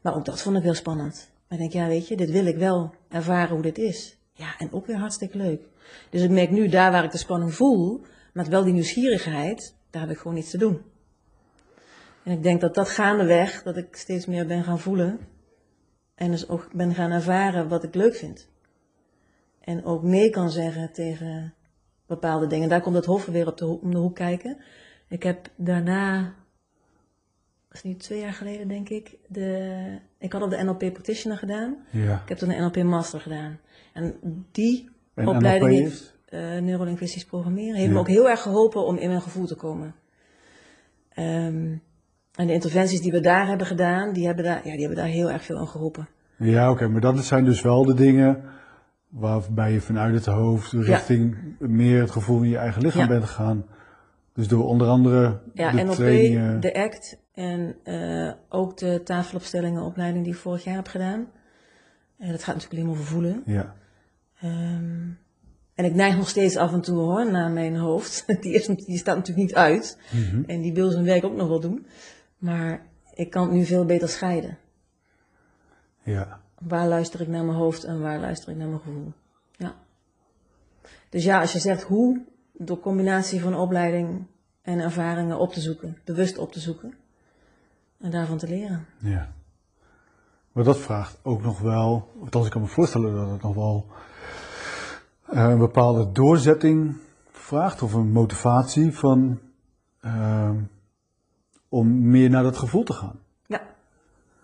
[0.00, 1.30] Maar ook dat vond ik heel spannend.
[1.48, 4.18] Maar ik denk, ja weet je, dit wil ik wel ervaren hoe dit is.
[4.32, 5.62] Ja, en ook weer hartstikke leuk.
[6.10, 10.02] Dus ik merk nu, daar waar ik de spanning voel, met wel die nieuwsgierigheid, daar
[10.02, 10.82] heb ik gewoon iets te doen.
[12.22, 15.18] En ik denk dat dat gaandeweg, dat ik steeds meer ben gaan voelen.
[16.14, 18.48] En dus ook ben gaan ervaren wat ik leuk vind.
[19.64, 21.54] En ook nee kan zeggen tegen
[22.06, 22.68] bepaalde dingen.
[22.68, 24.56] Daar komt het hoofd weer op de, om de hoek kijken.
[25.08, 26.22] Ik heb daarna,
[27.68, 31.38] dat is nu twee jaar geleden denk ik, de, ik had op de NLP Practitioner
[31.38, 31.76] gedaan.
[31.90, 32.20] Ja.
[32.22, 33.58] Ik heb toen een NLP Master gedaan.
[33.92, 34.14] En
[34.52, 37.74] die En opleiding NLP heeft eh neurolinguistisch programmeren.
[37.74, 37.92] Heeft Ja.
[37.92, 39.94] me ook heel erg geholpen om in mijn gevoel te komen.
[41.08, 41.76] Ehm,
[42.34, 45.06] en de interventies die we daar hebben gedaan, die hebben daar, ja, die hebben daar
[45.06, 46.08] heel erg veel aan geholpen.
[46.36, 48.44] Ja, oké, maar dat zijn dus wel de dingen
[49.14, 53.08] waarbij je vanuit het hoofd richting meer het gevoel in je eigen lichaam Ja.
[53.08, 53.66] bent gegaan.
[54.32, 56.60] Dus door onder andere Ja, de NLP, trainingen.
[56.60, 61.26] de ACT en eh, ook de tafelopstellingenopleiding die ik vorig jaar heb gedaan.
[62.18, 63.42] En dat gaat natuurlijk alleen maar over voelen.
[63.46, 63.74] Ja,
[64.40, 65.08] Ehm,
[65.74, 68.24] En ik neig nog steeds af en toe hoor naar mijn hoofd.
[68.42, 69.98] Die, is, die staat natuurlijk niet uit.
[70.12, 70.42] Mhm.
[70.46, 71.86] En die wil zijn werk ook nog wel doen.
[72.38, 74.58] Maar ik kan het nu veel beter scheiden.
[76.02, 76.40] Ja.
[76.68, 79.12] Waar luister ik naar mijn hoofd en waar luister ik naar mijn gevoel?
[79.56, 79.74] Ja.
[81.08, 84.26] Dus ja, als je zegt hoe, door combinatie van opleiding
[84.62, 86.94] en ervaringen op te zoeken, bewust op te zoeken
[88.00, 88.86] en daarvan te leren.
[88.98, 89.32] Ja.
[90.52, 93.86] Maar dat vraagt ook nog wel, althans ik kan me voorstellen dat het nog wel
[95.26, 96.96] eh, een bepaalde doorzetting
[97.30, 99.40] vraagt of een motivatie van
[100.00, 100.62] ehm,
[101.68, 103.23] om meer naar dat gevoel te gaan.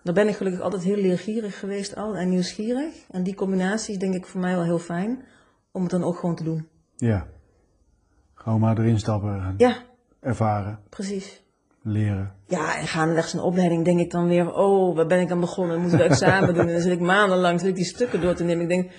[0.03, 2.93] Daar ben ik gelukkig altijd heel leergierig geweest al en nieuwsgierig.
[3.11, 5.23] En die combinatie is denk ik voor mij wel heel fijn
[5.71, 6.67] om het dan ook gewoon te doen.
[6.95, 7.27] Ja.
[8.33, 9.75] Gewoon maar erin stappen en Ja,
[10.19, 11.43] ervaren, precies.
[11.83, 12.33] leren.
[12.47, 15.79] Ja, en gaandeweg zijn opleiding denk ik dan weer, oh, waar ben ik aan begonnen?
[15.79, 16.67] Moeten we examen doen?
[16.67, 18.61] En dan zit ik maandenlang zit ik die stukken door te nemen.
[18.63, 18.91] Ik denk,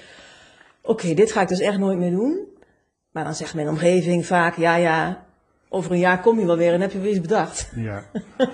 [0.83, 2.47] oké, dit ga ik dus echt nooit meer doen.
[3.11, 5.25] Maar dan zegt mijn omgeving vaak, ja, ja,
[5.73, 7.73] over een jaar kom je wel weer en heb je weer iets bedacht.
[7.75, 8.03] Ja,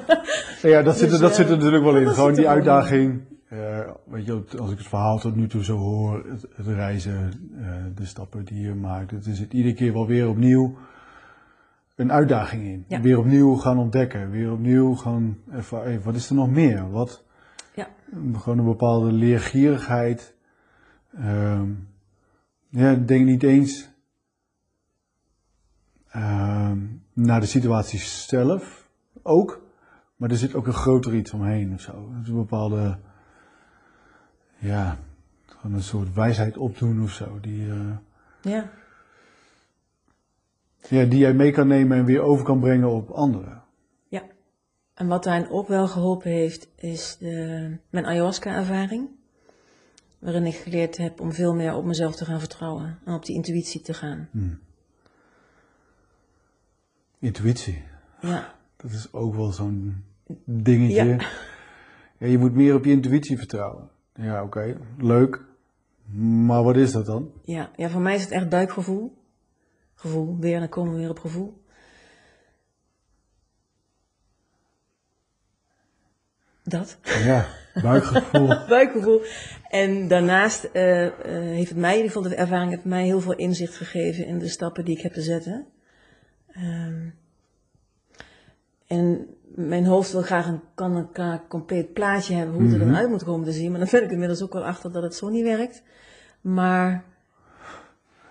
[0.62, 2.06] ja dat, zit, er, Dus, dat eh, zit er natuurlijk wel in.
[2.08, 3.20] Gewoon die uitdaging.
[3.48, 7.50] eh, weet je, als ik het verhaal tot nu toe zo hoor, het, het reizen,
[7.60, 10.76] eh, de stappen die je maakt, het is het iedere keer wel weer opnieuw
[11.96, 12.84] een uitdaging in.
[12.88, 13.00] Ja.
[13.00, 16.90] Weer opnieuw gaan ontdekken, weer opnieuw gaan ervaren, wat is er nog meer?
[16.90, 17.24] Wat,
[17.74, 17.88] Ja,
[18.36, 20.34] gewoon een bepaalde leergierigheid.
[21.16, 21.70] Ehm,
[22.68, 23.88] ja, denk niet eens
[26.08, 26.78] ehm,
[27.18, 28.88] naar de situatie zelf
[29.22, 29.62] ook,
[30.16, 32.12] maar er zit ook een groter iets omheen of zo.
[32.12, 32.98] Het is een bepaalde,
[34.58, 34.98] ja,
[35.46, 37.96] gewoon een soort wijsheid opdoen of zo, die, eh,
[38.40, 38.70] ja,
[40.88, 43.62] ja, die jij mee kan nemen en weer over kan brengen op anderen.
[44.08, 44.22] ja.
[44.94, 49.08] En wat daarin ook wel geholpen heeft, is de, mijn ayahuasca-ervaring.
[50.18, 53.34] Waarin ik geleerd heb om veel meer op mezelf te gaan vertrouwen en op die
[53.34, 54.28] intuïtie te gaan.
[57.20, 57.84] Intuïtie,
[58.20, 60.04] Ja, dat is ook wel zo'n
[60.44, 61.04] dingetje.
[61.04, 61.28] Ja.
[62.18, 63.88] Ja, je moet meer op je intuïtie vertrouwen.
[64.14, 65.44] Ja, oké, leuk.
[66.14, 67.32] Maar wat is dat dan?
[67.44, 69.16] Ja, ja, voor mij is het echt buikgevoel.
[69.94, 71.62] Gevoel, weer, dan komen we weer op gevoel.
[76.62, 76.98] Dat.
[77.02, 77.46] Ja,
[77.82, 78.46] buikgevoel.
[78.68, 79.22] buikgevoel.
[79.68, 81.12] En daarnaast eh, eh,
[81.54, 84.38] heeft het mij, in ieder geval de ervaring, heeft mij heel veel inzicht gegeven in
[84.38, 85.66] de stappen die ik heb te zetten.
[86.52, 87.08] Ehm,
[88.86, 92.96] en mijn hoofd wil graag een, kan ka- compleet plaatje hebben hoe het er dan
[92.96, 93.70] uit moet komen te zien.
[93.70, 95.82] Maar dan ben ik inmiddels ook wel achter dat het zo niet werkt.
[96.40, 97.04] Maar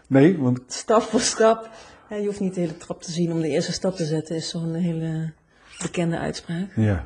[0.08, 1.70] Nee, want stap voor stap.
[2.10, 4.50] je hoeft niet de hele trap te zien om de eerste stap te zetten, is
[4.50, 5.34] zo'n hele
[5.82, 6.76] bekende uitspraak.
[6.76, 7.06] ja.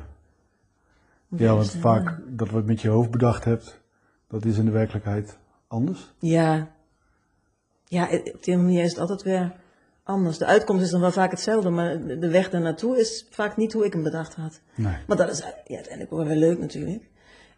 [1.36, 3.80] Ja, want eh, vaak dat wat met je hoofd bedacht hebt,
[4.28, 6.12] dat is in de werkelijkheid anders.
[6.18, 6.70] Ja.
[7.84, 9.52] Ja, op die manier is het altijd weer
[10.04, 10.38] anders.
[10.38, 13.72] De uitkomst is dan wel vaak hetzelfde, maar de weg daar naartoe is vaak niet
[13.72, 14.60] hoe ik hem bedacht had.
[14.74, 14.96] Nee.
[15.06, 17.02] Maar dat is ja, uiteindelijk ook wel weer leuk natuurlijk.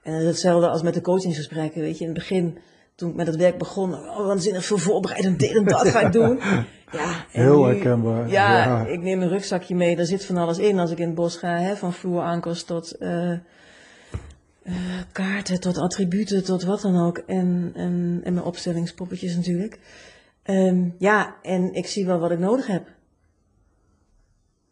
[0.02, 2.04] En dat is hetzelfde als met de coachingsgesprekken, weet je.
[2.04, 2.58] In het begin,
[2.94, 6.00] toen ik met het werk begon, oh, waanzinnig veel voorbereid en dit en dat ga
[6.00, 6.40] ik doen.
[6.92, 8.86] Ja, Heel herkenbaar, Ja, ja.
[8.86, 11.36] ik neem een rugzakje mee, daar zit van alles in als ik in het bos
[11.36, 11.58] ga.
[11.58, 13.40] Hè, van vloerankers tot eh, eh,
[15.12, 17.18] kaarten, tot attributen, tot wat dan ook.
[17.18, 19.78] En, en, en mijn opstellingspoppetjes natuurlijk.
[20.44, 22.88] Ehm, ja, en ik zie wel wat ik nodig heb.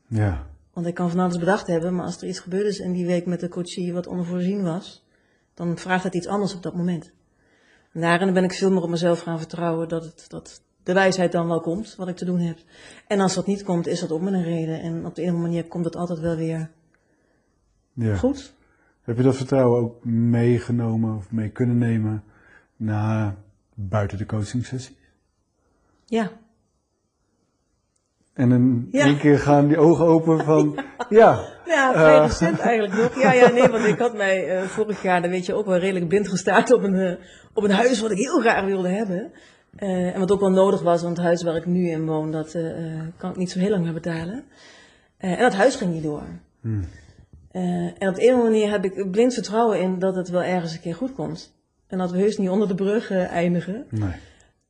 [0.07, 2.93] Ja, Want ik kan van alles bedacht hebben, maar als er iets gebeurd is in
[2.93, 5.05] die week met de coachie wat onvoorzien was,
[5.55, 7.13] dan vraagt het iets anders op dat moment.
[7.93, 11.33] En daarin ben ik veel meer op mezelf gaan vertrouwen dat, het, dat de wijsheid
[11.33, 12.59] dan wel komt, wat ik te doen heb.
[13.07, 14.81] En als dat niet komt, is dat ook met een reden.
[14.81, 16.71] En op de ene manier komt het altijd wel weer
[17.93, 18.17] ja.
[18.17, 18.55] goed.
[19.03, 22.25] Heb je dat vertrouwen ook meegenomen of mee kunnen nemen
[22.77, 23.37] naar
[23.75, 25.01] buiten de coachingsessie?
[26.13, 26.31] Ja,
[28.35, 29.05] En in Ja.
[29.05, 30.85] één keer gaan die ogen open van,
[31.21, 32.23] ja, Ja, vrij Eh.
[32.27, 33.21] recent eigenlijk nog.
[33.23, 35.79] Ja, ja, nee, want ik had mij eh, vorig jaar, dan weet je, ook wel
[35.79, 37.15] redelijk blind gestaard op een, eh,
[37.55, 39.33] op een huis wat ik heel graag wilde hebben.
[39.77, 42.31] Eh, en wat ook wel nodig was, want het huis waar ik nu in woon,
[42.33, 44.45] dat eh, eh, kan ik niet zo heel lang meer betalen.
[45.17, 46.23] Eh, en dat huis ging niet door.
[46.63, 47.63] Eh,
[47.99, 50.81] en op de ene manier heb ik blind vertrouwen in dat het wel ergens een
[50.81, 51.55] keer goed komt.
[51.87, 53.85] En dat we heus niet onder de brug eh, eindigen.
[53.91, 54.11] nee.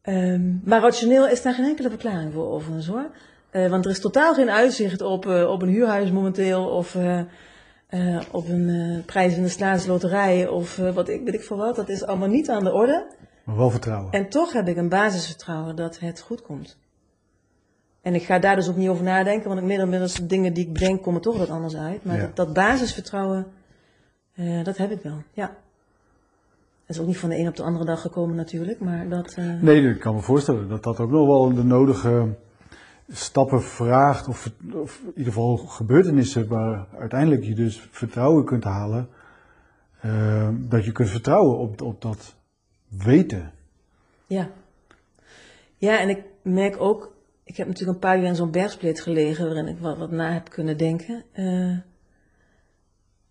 [0.03, 3.11] Ehm, maar rationeel is daar geen enkele verklaring voor overigens hoor.
[3.51, 7.21] Eh, want er is totaal geen uitzicht op, eh, op een huurhuis momenteel of eh,
[8.31, 11.77] op een prijs in de staatsloterij of wat ik weet ik veel wat.
[11.77, 13.07] Dat is allemaal niet aan de orde.
[13.45, 14.12] Maar wel vertrouwen.
[14.12, 16.79] En toch heb ik een basisvertrouwen dat het goed komt.
[18.03, 20.73] En ik ga daar dus ook niet over nadenken, want ik inmiddels dingen die ik
[20.73, 22.05] bedenk komen toch wat anders uit.
[22.05, 22.23] Maar Ja.
[22.23, 23.47] dat, dat basisvertrouwen,
[24.62, 25.57] dat heb ik wel, ja.
[26.92, 29.35] Is ook niet van de een op de andere dag gekomen natuurlijk, maar dat...
[29.35, 32.28] eh, Nee, ik kan me voorstellen dat dat ook nog wel de nodige
[33.09, 39.09] stappen vraagt, of, of in ieder geval gebeurtenissen waar uiteindelijk je dus vertrouwen kunt halen.
[40.00, 42.35] eh, dat je kunt vertrouwen op, op dat
[42.88, 43.52] weten.
[44.26, 44.50] Ja.
[45.76, 49.44] Ja, en ik merk ook, ik heb natuurlijk een paar uur in zo'n bergspleet gelegen
[49.46, 51.24] waarin ik wat, wat na heb kunnen denken.
[51.33, 51.76] Eh,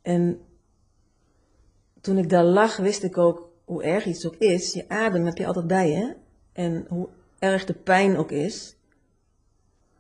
[0.02, 0.40] en
[2.02, 4.74] toen ik daar lag, wist ik ook hoe erg iets ook is.
[4.74, 6.16] Je adem heb je altijd bij je.
[6.54, 7.08] En hoe
[7.40, 8.76] erg de pijn ook is.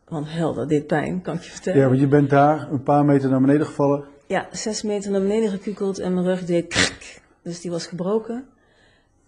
[0.08, 1.80] Want helder, dit pijn, kan ik je vertellen.
[1.80, 4.04] Ja, want je bent daar een paar meter naar beneden gevallen.
[4.28, 7.22] Ja, zes meter naar beneden gekukeld en mijn rug deed krik.
[7.44, 8.46] Dus die was gebroken.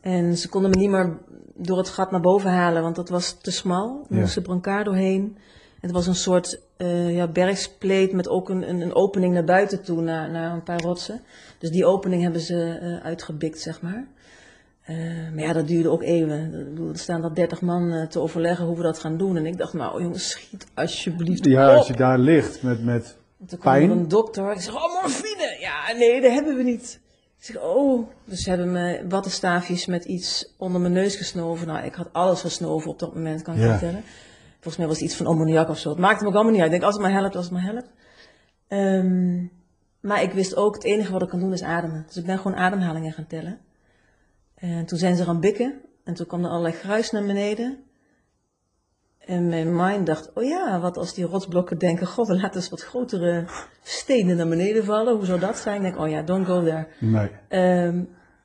[0.02, 1.18] En ze konden me niet meer
[1.56, 4.06] door het gat naar boven halen, want dat was te smal.
[4.10, 4.22] Er Ja.
[4.22, 5.38] moest een brancard doorheen.
[5.80, 9.84] Het was een soort eh, ja, bergspleet met ook een, een, een opening naar buiten
[9.84, 11.22] toe, naar, naar een paar rotsen.
[11.60, 14.08] Dus die opening hebben ze eh, uitgebikt, zeg maar.
[14.84, 14.96] Eh,
[15.34, 16.54] maar ja, dat duurde ook eeuwen.
[16.91, 19.38] Er staan dat 30 man eh, te overleggen hoe we dat gaan doen.
[19.38, 21.78] En ik dacht, nou jongens, schiet alsjeblieft Ja, op.
[21.78, 23.17] als je daar ligt met, met
[23.48, 23.89] Toen kwam Pijn?
[23.89, 24.52] er een dokter.
[24.52, 25.58] Ik zeg, oh, morfine.
[25.60, 27.00] Ja, nee, dat hebben we niet.
[27.38, 28.08] Ik zeg, oh.
[28.26, 31.67] Dus ze hebben me wattenstaafjes met iets onder mijn neus gesnoven.
[31.67, 33.72] Nou, ik had alles gesnoven op dat moment, kan ik je Ja.
[33.78, 34.04] vertellen.
[34.54, 35.89] Volgens mij was het iets van ammoniak of zo.
[35.89, 36.72] Het maakte me ook allemaal niet uit.
[36.72, 37.89] Ik denk, als het maar helpt, als het maar helpt.
[38.67, 39.46] Ehm,
[40.00, 42.04] maar ik wist ook, het enige wat ik kan doen is ademen.
[42.08, 43.60] Dus ik ben gewoon ademhalingen gaan tellen.
[44.71, 45.82] En toen zijn ze gaan bikken.
[46.04, 47.78] En toen kwam er allerlei gruis naar beneden.
[49.19, 52.69] En mijn mind dacht, oh ja, wat als die rotsblokken denken, god, we laten eens
[52.69, 53.45] wat grotere
[53.82, 55.15] stenen naar beneden vallen.
[55.15, 55.76] Hoe zou dat zijn?
[55.76, 56.88] Ik denk, oh ja, don't go there.
[56.99, 57.30] nee.
[57.47, 58.04] Ehm,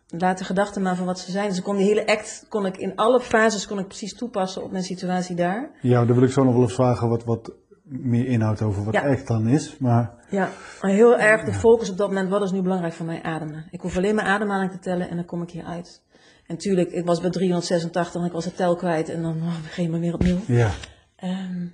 [0.09, 1.48] laat de gedachten maar van wat ze zijn.
[1.48, 4.62] Dus ik kon die hele act, kon ik in alle fases kon ik precies toepassen
[4.62, 5.70] op mijn situatie daar.
[5.83, 7.52] Ja, dan wil ik zo nog wel eens vragen wat, wat
[7.83, 9.02] meer inhoud over wat Ja.
[9.02, 9.78] echt dan is.
[9.78, 10.48] Maar Ja,
[10.83, 13.22] maar heel erg de focus op dat moment, wat is nu belangrijk voor mij?
[13.22, 13.64] Ademen.
[13.70, 16.02] Ik hoef alleen mijn ademhaling te tellen en dan kom ik hier uit.
[16.49, 19.63] En tuurlijk, ik was bij 386 en ik was het tel kwijt en dan oh,
[19.67, 20.39] begin je maar weer opnieuw.
[20.47, 20.71] ja,
[21.17, 21.67] Ehm,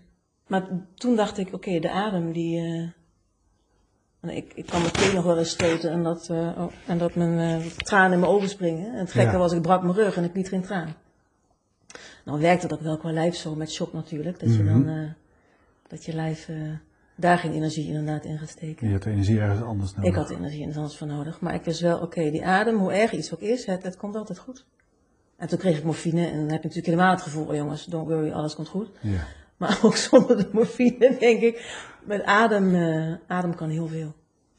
[0.47, 2.61] maar toen dacht ik, oké, de adem die.
[4.21, 7.15] eh, ik, ik kan meteen nog wel eens stoten en dat, eh, oh, en dat
[7.15, 8.93] mijn eh, tranen in mijn ogen springen.
[8.93, 9.39] En het gekke Ja.
[9.39, 10.95] was, ik brak mijn rug en ik liet geen traan.
[12.25, 14.41] Nou werkte dat wel qua lijf zo, met shock natuurlijk.
[14.41, 15.11] Dat je dan, eh,
[15.89, 16.49] dat je lijf
[17.15, 18.87] daar geen energie inderdaad in gaat steken.
[18.87, 20.11] je hebt de energie ergens anders nodig.
[20.11, 21.41] Ik had energie in anders voor nodig.
[21.41, 24.17] Maar ik wist wel, oké, die adem, hoe erg iets ook is, het, het komt
[24.17, 24.67] altijd goed.
[25.37, 27.85] En toen kreeg ik morfine en dan heb je natuurlijk helemaal het gevoel, oh jongens,
[27.85, 28.91] don't worry, alles komt goed.
[29.01, 29.27] Ja.
[29.57, 34.15] Maar ook zonder de morfine, denk ik, met adem, eh, adem kan heel veel.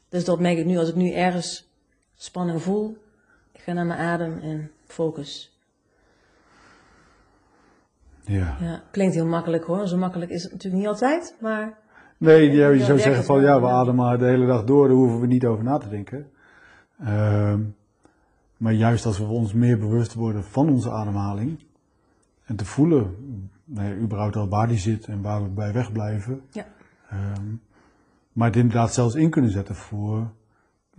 [0.08, 1.68] Dus dat merk ik nu, als ik nu ergens
[2.14, 2.96] spanning voel,
[3.52, 5.60] ik ga naar mijn adem en focus.
[8.24, 8.56] ja.
[8.60, 11.78] Ja, klinkt heel makkelijk hoor, zo makkelijk is het natuurlijk niet altijd, maar
[12.18, 13.72] Nee, ja, je Ja, zou zeggen van ja, we ja.
[13.72, 16.30] ademen maar de hele dag door, daar hoeven we niet over na te denken.
[17.04, 17.60] Ehm,
[18.56, 21.58] maar juist als we ons meer bewust worden van onze ademhaling
[22.44, 23.14] en te voelen,
[23.64, 26.40] ja, überhaupt al waar die zit en waar we bij wegblijven.
[26.50, 26.64] ja,
[27.10, 27.44] Ehm,
[28.32, 30.30] maar het inderdaad zelfs in kunnen zetten voor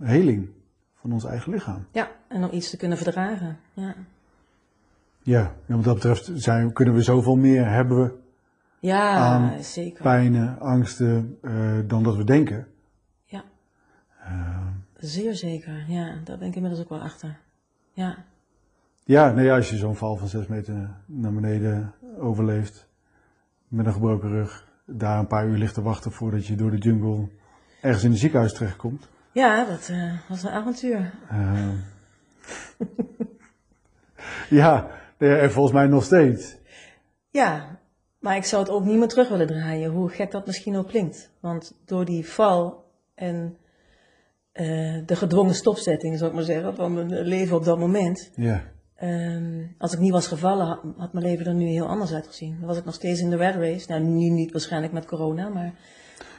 [0.02, 0.48] heling
[0.94, 1.86] van ons eigen lichaam.
[1.92, 3.58] ja, en om iets te kunnen verdragen.
[3.72, 3.94] Ja,
[5.22, 8.12] Ja, en wat dat betreft zijn, kunnen we zoveel meer hebben we
[8.80, 10.02] ja Aan zeker.
[10.02, 12.66] pijnen, angsten, eh, dan dat we denken.
[13.24, 13.42] Ja,
[14.24, 14.66] Ehm,
[14.98, 15.84] zeer zeker.
[15.88, 17.38] Ja, daar ben ik inmiddels ook wel achter.
[17.92, 18.16] Ja,
[19.04, 22.88] Ja, nee, als je zo'n val van zes meter naar beneden overleeft,
[23.68, 26.76] met een gebroken rug, daar een paar uur ligt te wachten voordat je door de
[26.78, 27.28] jungle
[27.80, 29.08] ergens in het ziekenhuis terechtkomt.
[29.32, 31.12] ja dat eh, was een avontuur.
[34.50, 36.56] Ja, en volgens mij nog steeds.
[37.30, 37.77] Ja,
[38.18, 40.88] maar ik zou het ook niet meer terug willen draaien, hoe gek dat misschien ook
[40.88, 41.30] klinkt.
[41.40, 43.56] Want door die val en
[44.52, 44.66] eh,
[45.06, 48.30] de gedwongen stopzetting, zou ik maar zeggen, van mijn leven op dat moment.
[48.34, 48.62] Ja,
[48.96, 52.56] ehm, als ik niet was gevallen, had, had mijn leven er nu heel anders uitgezien.
[52.58, 53.86] Dan was ik nog steeds in de red race.
[53.88, 55.74] Nou, nu niet waarschijnlijk met corona, maar...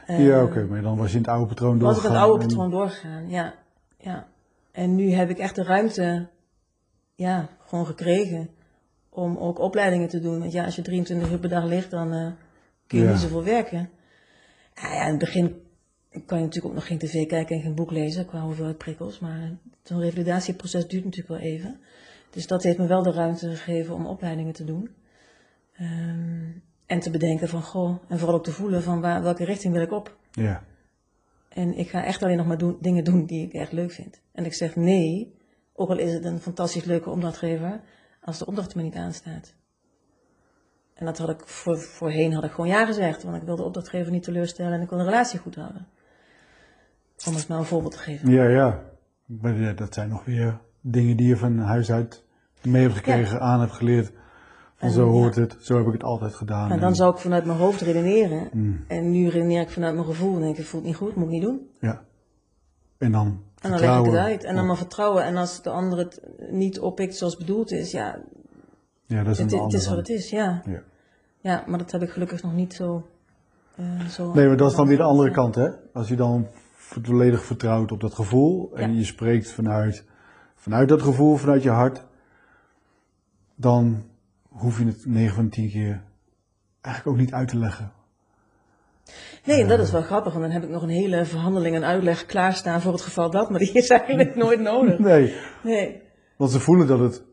[0.06, 2.12] eh, ja oké, maar dan was je in het oude patroon was ik doorgegaan.
[2.12, 3.54] het oude en- patroon doorgegaan, ja.
[3.98, 4.28] ja.
[4.72, 6.28] En nu heb ik echt de ruimte,
[7.16, 8.50] ja, gewoon gekregen
[9.20, 10.40] om ook opleidingen te doen.
[10.40, 12.28] Want ja, als je 23 uur per dag ligt, dan eh,
[12.88, 13.12] kun je Ja.
[13.12, 13.90] niet zoveel werken.
[14.82, 15.62] Nou ja, in het begin
[16.26, 19.20] kan je natuurlijk ook nog geen tv kijken en geen boek lezen qua hoeveelheid prikkels.
[19.20, 19.52] Maar
[19.84, 21.80] zo'n revalidatieproces duurt natuurlijk wel even.
[22.30, 24.90] Dus dat heeft me wel de ruimte gegeven om opleidingen te doen.
[25.78, 26.48] Ehm,
[26.86, 29.82] en te bedenken van, goh, en vooral ook te voelen van waar, welke richting wil
[29.82, 30.18] ik op.
[30.32, 30.64] Ja,
[31.50, 34.22] En ik ga echt alleen nog maar doen, dingen doen die ik echt leuk vind.
[34.32, 35.34] En ik zeg nee,
[35.74, 37.82] ook al is het een fantastisch leuke opdrachtgever,
[38.22, 39.54] als de opdracht me niet aanstaat.
[40.94, 43.68] En dat had ik voor, voorheen had ik gewoon ja gezegd, want ik wilde de
[43.68, 45.88] opdrachtgever niet teleurstellen en ik wil een relatie goed houden.
[47.28, 48.30] Om eens maar een voorbeeld te geven.
[48.32, 48.84] ja, ja.
[49.26, 52.24] Maar dat zijn nog weer dingen die je van huis uit
[52.64, 54.12] mee hebt gekregen, aan hebt geleerd.
[54.76, 55.42] Van zo hoort ja.
[55.42, 56.72] het, zo heb ik het altijd gedaan.
[56.72, 58.50] En dan zou ik vanuit mijn hoofd redeneren.
[58.54, 60.34] Mm, En nu redeneer ik vanuit mijn gevoel.
[60.36, 61.70] En denk ik, het voelt niet goed, moet ik niet doen.
[61.80, 62.04] ja.
[62.98, 64.32] En dan En dan leg ik het vertrouwen.
[64.32, 64.44] uit.
[64.44, 65.24] En dan maar vertrouwen.
[65.24, 68.20] En als de ander het niet oppikt zoals bedoeld is, ja,
[69.06, 70.62] Ja, dat is het, het is wat het is, ja.
[70.66, 70.82] Ja.
[71.42, 73.08] Ja, maar dat heb ik gelukkig nog niet zo...
[73.76, 75.70] eh, zo Nee, maar dat is dan weer de andere kant, hè?
[75.94, 78.98] Als je dan volledig vertrouwt op dat gevoel en Ja.
[78.98, 80.04] je spreekt vanuit,
[80.56, 82.06] vanuit dat gevoel, vanuit je hart,
[83.56, 84.04] dan
[84.50, 86.04] hoef je het 9 van de 10 keer
[86.82, 87.92] eigenlijk ook niet uit te leggen.
[89.46, 91.84] Nee, en dat is wel grappig, want dan heb ik nog een hele verhandeling en
[91.86, 95.00] uitleg klaarstaan voor het geval dat, maar die is eigenlijk nooit nodig.
[95.00, 95.34] Nee,
[95.64, 96.02] Nee,
[96.38, 97.24] want ze voelen dat het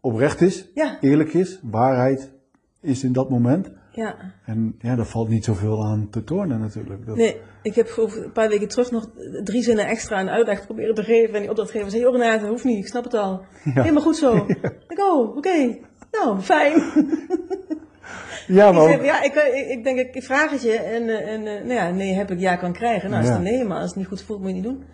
[0.00, 2.32] oprecht is, ja, eerlijk is, waarheid
[2.80, 3.70] is in dat moment.
[3.92, 4.16] ja.
[4.44, 7.06] En ja, daar valt niet zoveel aan te tornen natuurlijk.
[7.06, 9.10] Dat, Nee, ik heb een paar weken terug nog
[9.44, 11.34] drie zinnen extra een uitleg proberen te geven.
[11.34, 13.44] En die opdrachtgever zei, joh Renate, hoeft niet, ik snap het al.
[13.62, 14.46] Helemaal goed zo.
[14.88, 15.78] Ik, oh, oké.
[16.12, 16.82] Nou, fijn.
[18.46, 19.34] Ja, Ik, maar zeg, ook, ja, ik,
[19.68, 20.72] ik denk, ik vraag het je.
[20.72, 23.10] En, eh, en eh, nou ja, nee heb ik, ja kan krijgen.
[23.10, 24.84] Nou, is dan nee, maar als het niet goed voelt, moet je niet doen.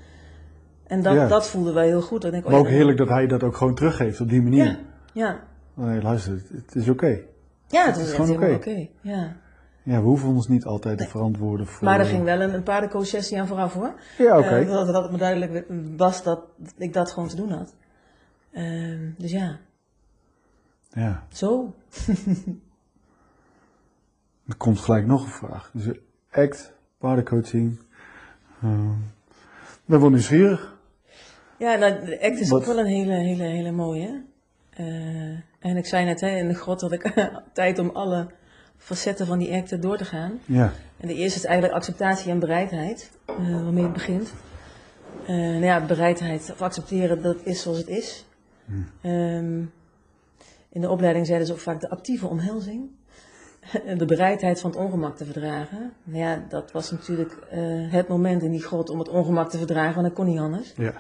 [0.87, 1.29] En dat, Ja.
[1.29, 2.23] dat voelde wel heel goed.
[2.23, 4.43] Dan denk ik, oh, maar ook heerlijk dat hij dat ook gewoon teruggeeft op die
[4.43, 4.65] manier.
[4.65, 4.79] Ja,
[5.13, 5.41] ja.
[5.75, 7.21] Nee, luister, het, het is oké.
[7.67, 8.89] Ja, het is gewoon oké.
[9.01, 9.37] Ja.
[9.83, 11.85] Ja, we hoeven ons niet altijd te verantwoorden voor...
[11.85, 13.95] Maar er ging wel een, een paardencoach-sessie aan vooraf hoor.
[14.19, 14.49] Ja, oké.
[14.49, 15.65] Eh, dat, dat het me duidelijk
[15.97, 16.41] was dat
[16.77, 17.75] ik dat gewoon te doen had.
[18.53, 19.59] Ehm, dus ja,
[20.91, 21.75] Ja, zo.
[24.51, 25.71] er komt gelijk nog een vraag.
[25.73, 25.97] Dus
[26.31, 27.79] act, paardencoaching.
[28.61, 30.79] Ik ben wel nieuwsgierig.
[31.59, 34.23] Ja, nou, de act is Wat- ook wel een hele, hele, hele mooie.
[34.71, 34.85] Eh,
[35.59, 37.13] en ik zei net hè, in de grot dat ik
[37.53, 38.27] tijd om alle
[38.77, 40.33] facetten van die act door te gaan.
[40.45, 44.33] Ja, En de eerste is eigenlijk acceptatie en bereidheid, eh, waarmee het begint.
[45.27, 48.27] Eh, nou ja, bereidheid of accepteren dat het is zoals het is.
[49.01, 49.59] Ehm,
[50.73, 52.89] in de opleiding zeiden ze ook vaak de actieve omhelzing.
[53.85, 55.93] En de bereidheid van het ongemak te verdragen.
[56.05, 57.61] Nou ja, dat was natuurlijk eh,
[57.93, 60.73] het moment in die grot om het ongemak te verdragen, want dat kon niet anders.
[60.77, 60.95] ja.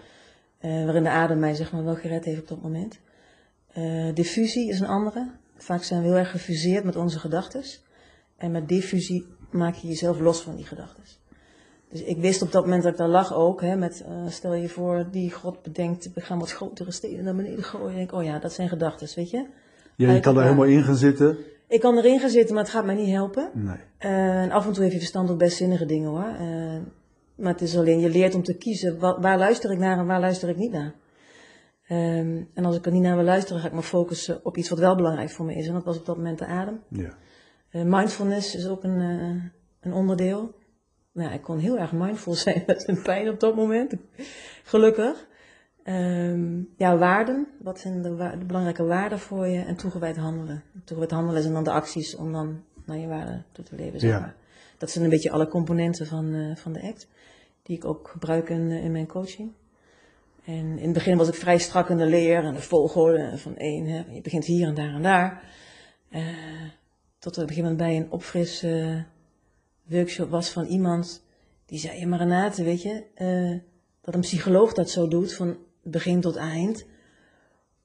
[0.58, 2.98] Eh, waarin de adem mij zeg maar wel gered heeft op dat moment.
[3.72, 5.30] Eh, diffusie is een andere.
[5.56, 7.62] Vaak zijn we heel erg gefuseerd met onze gedachten.
[8.36, 11.02] En met diffusie maak je jezelf los van die gedachten.
[11.88, 14.68] Dus ik wist op dat moment dat ik daar lag ook, hè, met stel je
[14.68, 17.90] voor die God bedenkt, we gaan wat grotere steden naar beneden gooien.
[17.90, 19.46] Ik denk, oh ja, dat zijn gedachten, weet je.
[19.96, 21.38] ja je kan er helemaal in gaan zitten.
[21.70, 23.50] Ik kan erin gaan zitten, maar het gaat mij niet helpen.
[23.54, 23.76] Nee.
[23.98, 26.34] Eh, en af en toe heeft je verstand ook best zinnige dingen hoor.
[26.38, 26.78] Eh,
[27.34, 30.06] maar het is alleen, je leert om te kiezen, wa- waar luister ik naar en
[30.06, 30.94] waar luister ik niet naar.
[31.86, 34.68] Ehm, en als ik er niet naar wil luisteren, ga ik me focussen op iets
[34.68, 35.66] wat wel belangrijk voor me is.
[35.66, 36.80] En dat was op dat moment de adem.
[36.88, 37.14] Ja.
[37.70, 38.98] Eh, mindfulness is ook een,
[39.80, 40.54] een onderdeel.
[41.12, 43.94] Nou, ja, ik kon heel erg mindful zijn met mijn pijn op dat moment.
[44.64, 45.28] Gelukkig.
[45.84, 47.46] Ehm, ja, waarden.
[47.58, 49.60] Wat zijn de, wa- de belangrijke waarden voor je?
[49.60, 50.62] En toegewijd handelen.
[50.84, 54.00] Toegewijd handelen zijn dan de acties om dan naar je waarden toe te leven.
[54.00, 54.20] Zeg Ja.
[54.20, 54.34] maar.
[54.78, 57.08] Dat zijn een beetje alle componenten van, eh, van de act.
[57.62, 59.52] Die ik ook gebruik in, eh, in mijn coaching.
[60.44, 63.56] En in het begin was ik vrij strak in de leer en de volgorde van
[63.56, 63.86] één.
[63.86, 65.42] Hè, je begint hier en daar en daar.
[66.08, 66.22] Eh,
[67.18, 68.96] tot er op een gegeven moment bij een opfris eh,
[69.86, 71.24] workshop was van iemand
[71.66, 73.02] die zei: Ja, maar Renate, weet je,
[74.00, 75.56] dat een psycholoog dat zo doet, van
[75.91, 76.86] begin tot eind.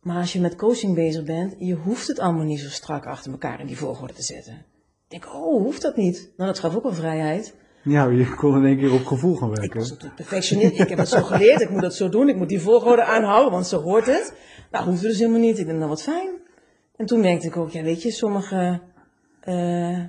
[0.02, 3.32] Maar als je met coaching bezig bent, je hoeft het allemaal niet zo strak achter
[3.32, 4.54] elkaar in die volgorde te zetten.
[4.54, 6.32] Ik denk, oh, hoeft dat niet?
[6.38, 7.56] Nou, dat gaf ook wel vrijheid.
[7.84, 9.80] ja, je kon in één keer op gevoel gaan Ik werken.
[9.80, 10.80] was natuurlijk perfectionist.
[10.80, 11.62] Ik heb het zo geleerd.
[11.62, 12.30] Ik moet het zo doen.
[12.30, 14.34] Ik moet die volgorde aanhouden, want zo hoort het.
[14.72, 15.60] Nou, hoeft het dus helemaal niet.
[15.60, 16.30] Ik denk, nou, wat fijn.
[16.96, 18.82] En toen merkte ik ook, ja, weet je, sommige...
[19.42, 20.00] eh,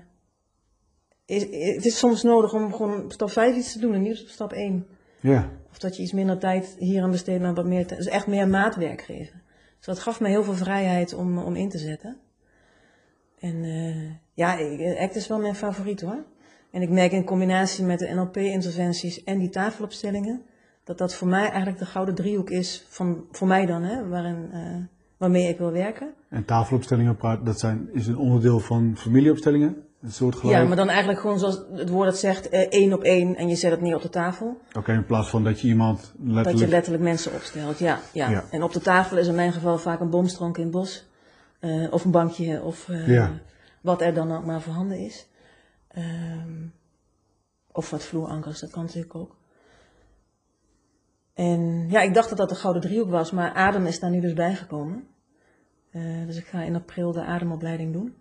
[1.27, 1.43] is,
[1.75, 4.29] het is soms nodig om gewoon op stap 5 iets te doen en niet op
[4.29, 4.87] stap 1.
[5.21, 8.01] Ja, Of dat je iets minder tijd hier aan besteedt, maar wat meer tijd.
[8.01, 9.43] Dus echt meer maatwerk geven.
[9.77, 12.17] Dus dat gaf me heel veel vrijheid om, om in te zetten.
[13.39, 16.25] En eh, ja, ik- ACT is wel mijn favoriet hoor.
[16.71, 20.43] En ik merk in combinatie met de NLP-interventies en die tafelopstellingen,
[20.85, 24.49] dat dat voor mij eigenlijk de gouden driehoek is, van, voor mij dan, hè, waarin,
[24.53, 24.77] eh,
[25.17, 26.15] waarmee ik wil werken.
[26.29, 29.77] en tafelopstellingen, dat zijn, is een onderdeel van familieopstellingen.
[30.07, 30.59] Een soort gelijk.
[30.59, 33.49] Ja, maar dan eigenlijk gewoon zoals het woord het zegt, eh, één op één en
[33.49, 34.61] je zet het neer op de tafel.
[34.73, 36.65] Oké, in plaats van dat je iemand Dat letterlijk...
[36.65, 38.31] je letterlijk mensen opstelt, ja, ja.
[38.31, 38.45] Ja.
[38.51, 41.07] En op de tafel is in mijn geval vaak een boomstronk in het bos.
[41.61, 43.33] eh, of een bankje, of eh, Ja.
[43.81, 45.29] wat er dan ook maar voorhanden is.
[45.89, 46.67] Ehm,
[47.73, 49.37] of wat vloerankers, dat kan natuurlijk ook.
[51.35, 54.21] En ja, ik dacht dat dat de gouden driehoek was, maar adem is daar nu
[54.21, 55.07] dus bijgekomen.
[55.91, 58.15] Eh, dus ik ga in april de ademopleiding doen.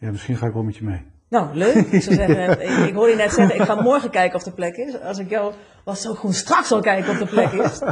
[0.00, 1.02] Ja, misschien ga ik wel met je mee.
[1.28, 1.74] Nou, leuk.
[1.96, 4.52] Ik zou zeggen, ik, ik hoorde je net zeggen, ik ga morgen kijken of de
[4.52, 5.00] plek is.
[5.00, 5.52] Als ik jou
[5.84, 7.82] was, zou ik gewoon straks al kijken of de plek is.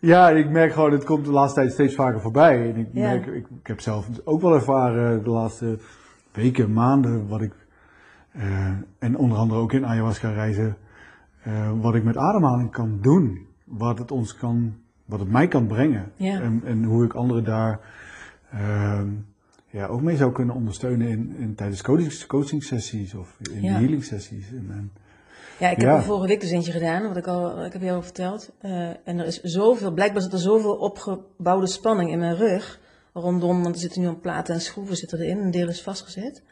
[0.00, 2.70] Ja, ik merk gewoon, het komt de laatste tijd steeds vaker voorbij.
[2.70, 3.08] En ik, Ja.
[3.08, 5.78] merk, ik, ik heb zelf ook wel ervaren de laatste
[6.32, 7.52] weken, maanden, wat ik,
[8.32, 10.76] eh, en onder andere ook in ayahuasca reizen,
[11.42, 13.46] eh, wat ik met ademhaling kan doen.
[13.64, 14.74] Wat het ons kan,
[15.04, 16.12] wat het mij kan brengen.
[16.16, 16.40] Ja.
[16.40, 17.80] En, en hoe ik anderen daar
[18.50, 19.08] ehm,
[19.72, 23.72] ja, ook mee zou kunnen ondersteunen in, in, tijdens coaching, coaching sessies of in Ja.
[23.78, 24.48] healing sessies.
[24.50, 24.92] En,
[25.58, 25.96] Ja, ik heb Ja.
[25.96, 28.50] er vorige week dus eentje gedaan, wat ik al, ik heb je al verteld.
[28.58, 32.80] Eh, en er is zoveel, blijkbaar zit er zoveel opgebouwde spanning in mijn rug.
[33.12, 36.42] Rondom, want er zitten nu al platen en schroeven zitten erin, een deel is vastgezet.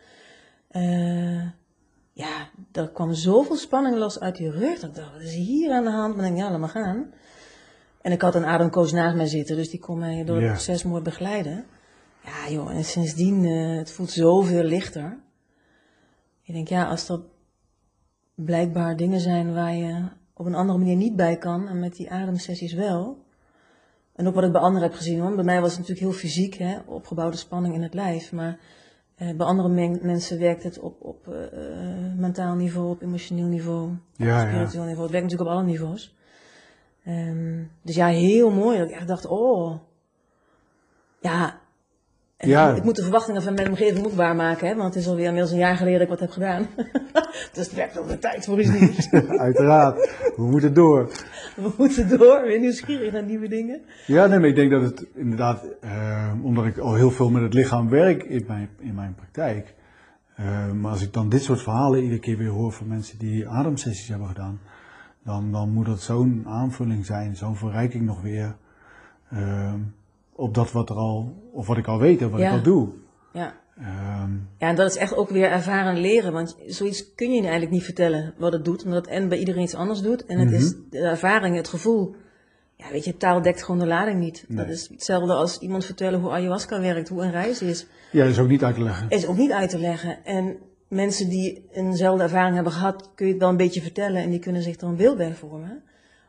[0.68, 1.42] Eh,
[2.12, 4.78] ja, er kwam zoveel spanning los uit die rug.
[4.80, 6.16] Dat ik dacht, wat is hier aan de hand?
[6.16, 7.12] Maar ik denk, ja, laat maar gaan.
[8.02, 10.50] En ik had een ademcoach naast mij zitten, dus die kon mij door het Ja.
[10.52, 11.64] proces mooi begeleiden.
[12.24, 15.18] Ja, joh, en sindsdien, eh, het voelt zoveel lichter.
[16.42, 17.20] Ik denk, ja, als er
[18.34, 22.10] blijkbaar dingen zijn waar je op een andere manier niet bij kan, en met die
[22.10, 23.24] ademsessies wel.
[24.14, 25.34] En ook wat ik bij anderen heb gezien, hoor.
[25.34, 28.32] bij mij was het natuurlijk heel fysiek, hè, opgebouwde spanning in het lijf.
[28.32, 28.58] Maar
[29.16, 33.90] eh, bij andere men- mensen werkt het op, op eh, mentaal niveau, op emotioneel niveau,
[34.16, 34.48] Ja, ja.
[34.48, 35.02] spiritueel niveau.
[35.02, 36.14] Het werkt natuurlijk op alle niveaus.
[37.04, 38.78] Ehm, dus ja, heel mooi.
[38.78, 39.78] Dat ik echt dacht, oh.
[41.20, 41.59] Ja.
[42.40, 42.74] En Ja.
[42.74, 45.52] Ik moet de verwachtingen van mijn omgeving ook waarmaken, hè, want het is alweer inmiddels
[45.52, 46.66] een jaar geleden dat ik wat heb gedaan.
[47.52, 49.10] dus het werkt wel de tijd voor iets nieuws.
[49.48, 51.10] uiteraard, we moeten door.
[51.56, 53.80] We moeten door, weer nieuwsgierig naar nieuwe dingen.
[54.06, 57.42] Ja, nee, maar ik denk dat het inderdaad, eh, omdat ik al heel veel met
[57.42, 59.74] het lichaam werk in mijn, in mijn praktijk.
[60.36, 63.48] eh, maar als ik dan dit soort verhalen iedere keer weer hoor van mensen die
[63.48, 64.60] ademsessies hebben gedaan,
[65.24, 68.56] dan, dan moet dat zo'n aanvulling zijn, zo'n verrijking nog weer.
[69.28, 69.72] eh,
[70.40, 72.46] op dat wat er al, of wat ik al weet en wat Ja.
[72.46, 72.88] ik al doe.
[73.32, 73.58] Ja.
[73.76, 77.70] Ehm, ja, en dat is echt ook weer ervaren leren, want zoiets kun je eigenlijk
[77.70, 80.26] niet vertellen wat het doet, omdat het en bij iedereen iets anders doet.
[80.26, 82.14] En het is de ervaring, het gevoel.
[82.76, 84.44] Ja, weet je, taal dekt gewoon de lading niet.
[84.48, 87.86] Dat is hetzelfde als iemand vertellen hoe ayahuasca werkt, hoe een reis is.
[88.12, 89.08] ja, dat is ook niet uit te leggen.
[89.10, 90.24] is ook niet uit te leggen.
[90.24, 90.56] En
[90.88, 94.38] mensen die eenzelfde ervaring hebben gehad, kun je het wel een beetje vertellen en die
[94.38, 95.82] kunnen zich er een beeld bij vormen.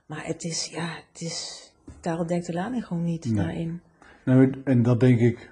[0.05, 3.33] Maar het is, ja, het is, taal dekt de lading gewoon niet Nee.
[3.35, 3.81] daarin.
[4.25, 5.51] Nou, en dat denk ik.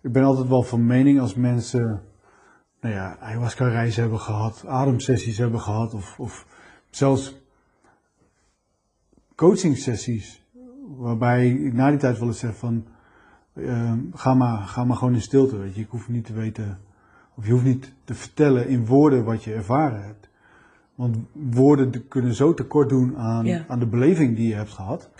[0.00, 2.02] Ik ben altijd wel van mening als mensen,
[2.80, 6.46] nou ja, ayahuasca-reizen hebben gehad, ademsessies hebben gehad, of, of
[6.90, 7.42] zelfs
[9.34, 10.42] coaching-sessies,
[10.96, 12.86] waarbij ik na die tijd wel eens zeg van,
[13.52, 15.80] eh, ga, maar, ga maar gewoon in stilte, weet je.
[15.80, 16.78] Ik hoef niet te weten,
[17.34, 20.28] of je hoeft niet te vertellen in woorden wat je ervaren hebt.
[20.94, 23.64] Want woorden de- kunnen zo tekort doen aan, Ja.
[23.68, 25.10] aan de beleving die je hebt gehad.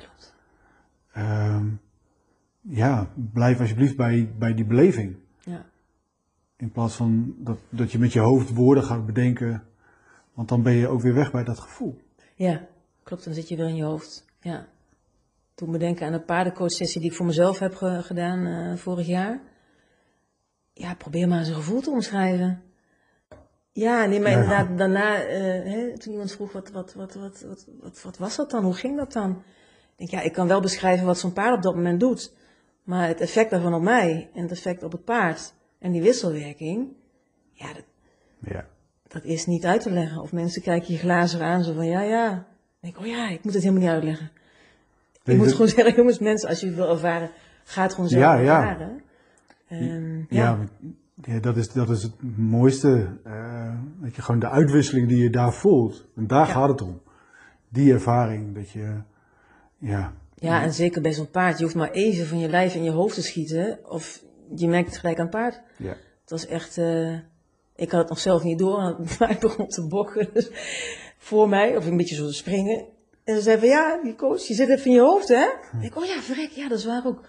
[1.13, 1.67] Ehm,
[2.69, 5.17] ja, blijf alsjeblieft bij, bij die beleving.
[5.45, 5.65] Ja.
[6.57, 9.63] In plaats van dat, dat je met je hoofd woorden gaat bedenken.
[10.35, 12.01] Want dan ben je ook weer weg bij dat gevoel.
[12.35, 12.67] ja,
[13.03, 14.25] klopt, dan zit je weer in je hoofd.
[14.41, 14.67] Ja.
[15.55, 19.41] Toen bedenken aan een paardencoachsessie die ik voor mezelf heb ge- gedaan eh, vorig jaar.
[20.73, 22.63] Ja, probeer maar eens een gevoel te omschrijven.
[23.73, 24.37] Ja, nee, maar Ja.
[24.43, 28.37] inderdaad, daarna, eh, hè, toen iemand vroeg, wat, wat, wat, wat, wat, wat, wat was
[28.37, 28.65] dat dan?
[28.65, 29.31] Hoe ging dat dan?
[29.31, 32.33] Ik denk, ja, ik kan wel beschrijven wat zo'n paard op dat moment doet.
[32.85, 36.87] Maar het effect daarvan op mij en het effect op het paard en die wisselwerking,
[37.53, 37.85] ja, dat,
[38.39, 38.67] Ja.
[39.09, 40.23] dat is niet uit te leggen.
[40.23, 42.29] Of mensen kijken je glazen aan, zo van, ja, ja.
[42.31, 42.45] Dan
[42.81, 44.31] denk ik, oh ja, ik moet het helemaal niet uitleggen.
[45.13, 47.31] Ik Weet moet je- gewoon zeggen, jongens, mensen, als je het wil ervaren,
[47.65, 48.61] ga het gewoon zelf Ja, ja.
[48.61, 49.01] ervaren.
[49.69, 50.25] Ehm, ja.
[50.29, 50.59] Ja,
[51.25, 53.07] ja, dat, is, dat is het mooiste.
[53.25, 56.07] eh, dat je gewoon de uitwisseling die je daar voelt.
[56.17, 56.53] En daar Ja.
[56.53, 57.01] gaat het om.
[57.69, 58.55] Die ervaring.
[58.55, 58.95] Dat je,
[59.79, 60.13] ja,
[60.45, 61.57] Ja, en zeker bij zo'n paard.
[61.59, 63.79] Je hoeft maar even van je lijf in je hoofd te schieten.
[63.89, 64.23] Of
[64.55, 65.61] je merkt het gelijk aan het paard.
[65.77, 65.97] ja.
[66.21, 66.79] Het was echt...
[66.79, 67.13] eh,
[67.77, 68.79] ik had het nog zelf niet door.
[68.81, 70.29] En het paard begon te bokken.
[70.33, 70.49] Dus
[71.19, 71.77] voor mij.
[71.77, 72.85] Of een beetje zo te springen.
[73.25, 75.45] En ze zei van, ja, die coach, je zit even in je hoofd, hè?
[75.73, 76.51] Ik denk, oh ja, verrek.
[76.51, 77.21] Ja, dat is waar ook.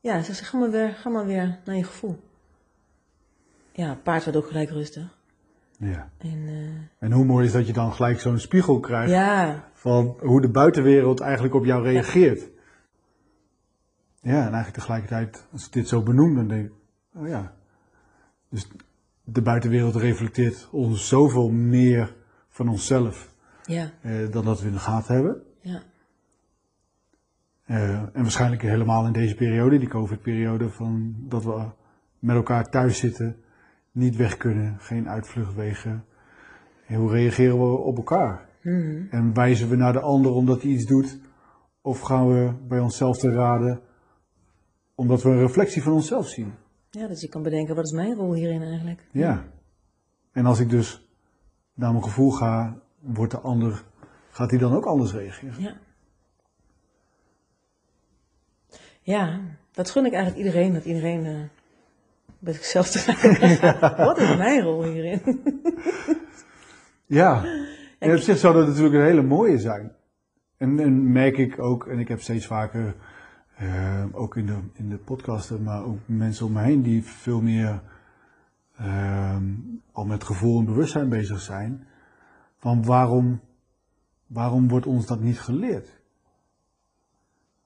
[0.00, 2.16] Ja, ze zei, ga maar weer, ga maar weer naar je gevoel.
[3.72, 5.18] Ja, het paard werd ook gelijk rustig.
[5.78, 6.10] ja.
[6.18, 9.10] En eh, En hoe mooi is dat je dan gelijk zo'n spiegel krijgt.
[9.10, 12.40] ja, van hoe de buitenwereld eigenlijk op jou reageert.
[14.20, 16.72] Ja, en eigenlijk tegelijkertijd, als ik dit zo benoem, dan denk ik,
[17.14, 17.54] oh ja.
[18.48, 18.68] Dus
[19.24, 22.14] de buitenwereld reflecteert ons zoveel meer
[22.48, 25.42] van onszelf ja, eh, dan dat we in de gaten hebben.
[25.60, 25.82] ja.
[27.64, 31.64] Eh, en waarschijnlijk helemaal in deze periode, die COVID-periode, van dat we
[32.18, 33.36] met elkaar thuis zitten,
[33.92, 36.04] niet weg kunnen, geen uitvluchtwegen.
[36.86, 38.48] En hoe reageren we op elkaar?
[38.62, 39.06] Mhm.
[39.10, 41.18] En wijzen we naar de ander omdat hij iets doet?
[41.82, 43.80] Of gaan we bij onszelf te raden
[44.94, 46.54] omdat we een reflectie van onszelf zien?
[46.90, 49.06] Ja, dus je kan bedenken, wat is mijn rol hierin eigenlijk?
[49.12, 49.44] Ja.
[50.32, 51.08] En als ik dus
[51.74, 53.84] naar mijn gevoel ga, wordt de ander,
[54.30, 55.62] gaat hij dan ook anders reageren?
[55.62, 55.76] Ja.
[59.02, 59.40] Ja,
[59.72, 61.40] dat gun ik eigenlijk iedereen, dat iedereen uh,
[62.38, 63.96] bij zichzelf te gaan.
[64.06, 65.42] Wat is mijn rol hierin?
[67.20, 67.44] ja,
[68.00, 69.92] en op zich zou dat natuurlijk een hele mooie zijn.
[70.56, 72.94] En, en merk ik ook, en ik heb steeds vaker,
[73.62, 77.40] uh, ook in de, in de podcasten, maar ook mensen om me heen die veel
[77.40, 77.82] meer
[78.80, 79.36] uh,
[79.92, 81.86] al met gevoel en bewustzijn bezig zijn.
[82.56, 83.40] Van waarom,
[84.26, 86.00] waarom wordt ons dat niet geleerd?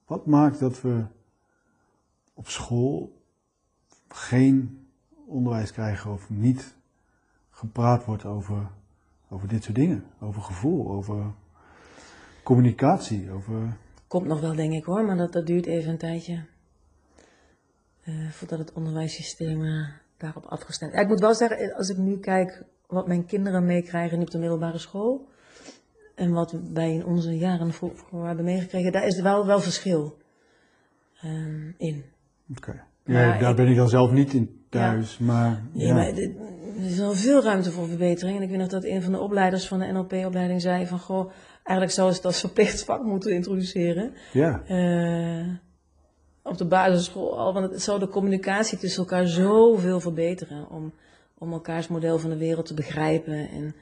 [0.05, 1.05] Wat maakt dat we
[2.33, 3.21] op school
[4.07, 4.87] geen
[5.25, 6.77] onderwijs krijgen of niet
[7.49, 8.71] gepraat wordt over,
[9.35, 10.03] over dit soort dingen?
[10.19, 11.33] Over gevoel, over
[12.43, 13.77] communicatie, over...
[14.07, 16.45] Komt nog wel, denk ik hoor, maar dat, dat duurt even een tijdje.
[18.03, 20.97] Uh, voordat het onderwijssysteem uh, daarop afgestemd is.
[20.97, 24.31] Ja, ik moet wel zeggen, als ik nu kijk wat mijn kinderen meekrijgen nu op
[24.31, 25.27] de middelbare school.
[26.15, 30.17] En wat wij in onze jaren vroeger hebben meegekregen, daar is wel, wel verschil
[31.23, 32.03] um, in.
[32.57, 32.83] Oké.
[33.03, 35.25] Ja, daar ben ik dan zelf niet in thuis, ja.
[35.25, 35.61] maar...
[35.71, 35.93] Ja.
[35.93, 38.37] maar er is wel veel ruimte voor verbetering.
[38.37, 40.99] En ik weet nog dat een van de opleiders van de NLP-opleiding zei van...
[40.99, 41.31] Goh,
[41.63, 44.13] eigenlijk zou ze het als verplicht vak moeten introduceren.
[44.31, 44.61] Ja.
[44.69, 45.47] Uh,
[46.41, 50.69] op de basisschool al, want het zou de communicatie tussen elkaar zoveel verbeteren.
[50.69, 50.93] Om,
[51.37, 53.49] om elkaars model van de wereld te begrijpen.
[53.49, 53.75] En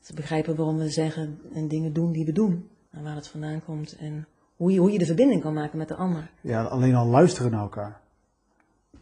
[0.00, 2.68] te begrijpen waarom we zeggen en dingen doen die we doen.
[2.90, 3.96] En waar het vandaan komt.
[3.96, 4.26] En
[4.56, 6.30] hoe je, hoe je de verbinding kan maken met de ander.
[6.40, 8.00] Ja, alleen al luisteren naar elkaar.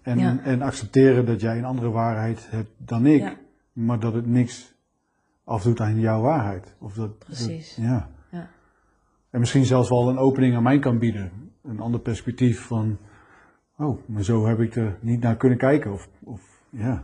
[0.02, 0.38] En, Ja.
[0.42, 3.20] en accepteren dat jij een andere waarheid hebt dan ik.
[3.20, 3.34] Ja.
[3.72, 4.74] Maar dat het niks
[5.44, 6.74] afdoet aan jouw waarheid.
[6.78, 7.74] Of dat, Precies.
[7.74, 8.08] dat- ja.
[8.30, 8.50] Ja.
[9.30, 11.30] En misschien zelfs wel een opening aan mij kan bieden.
[11.62, 12.98] Een ander perspectief van,
[13.76, 15.92] oh, maar zo heb ik er niet naar kunnen kijken.
[15.92, 17.02] Of, of ja,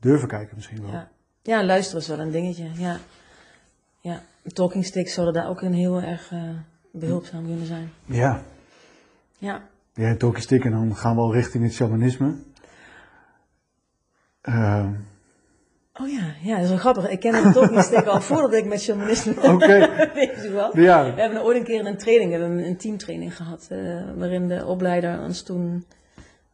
[0.00, 0.90] durven kijken misschien wel.
[0.90, 1.08] Ja.
[1.42, 2.68] ja, luisteren is wel een dingetje.
[2.74, 2.98] Ja.
[4.00, 4.20] Ja.
[4.52, 6.42] Talking sticks zouden daar ook een heel erg eh,
[6.92, 7.90] behulpzaam kunnen zijn.
[8.04, 8.42] Ja,
[9.38, 9.62] Ja.
[9.96, 12.34] Ja stick en dan gaan we al richting het shamanisme.
[14.40, 14.92] Ehm,
[16.00, 17.08] Oh ja, ja, dat is wel grappig.
[17.08, 19.32] Ik kende de talking stick al voordat ik met shamanisme...
[19.52, 20.80] Oké, Weet je wel?
[20.80, 23.78] ja, We hebben ooit een keer een training, we hebben een teamtraining gehad, eh,
[24.16, 25.84] waarin de opleider ons toen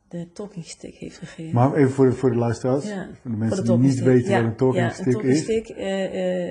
[0.09, 1.55] de talking stick heeft gegeven.
[1.55, 4.37] maar even voor de, voor de luisteraars, Ja, voor de mensen die niet weten ja,
[4.43, 5.43] wat een talking ja, stick een talking is.
[5.43, 6.05] stick eh,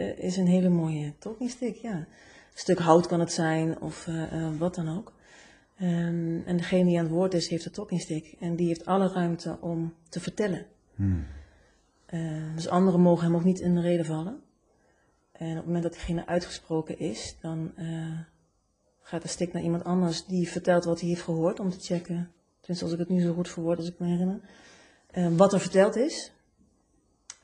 [0.10, 1.94] eh, is een hele mooie talking stick, ja.
[1.94, 2.06] Een
[2.54, 4.08] stuk hout kan het zijn of
[4.58, 5.14] wat dan ook.
[5.82, 8.36] Ehm, en degene die aan het woord is, heeft de talking stick.
[8.40, 10.66] En die heeft alle ruimte om te vertellen.
[10.96, 11.26] Hmm.
[12.06, 14.42] Eh, dus anderen mogen hem ook niet in de reden vallen.
[15.32, 18.20] En op het moment dat diegene uitgesproken is, dan eh,
[19.02, 22.32] gaat de stick naar iemand anders die vertelt wat hij heeft gehoord om te checken.
[22.60, 24.40] Tenminste, als ik het nu zo goed verwoord als ik me herinner.
[25.12, 26.32] eh, wat er verteld is.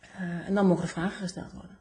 [0.01, 1.77] Eh, en dan mogen er vragen gesteld worden.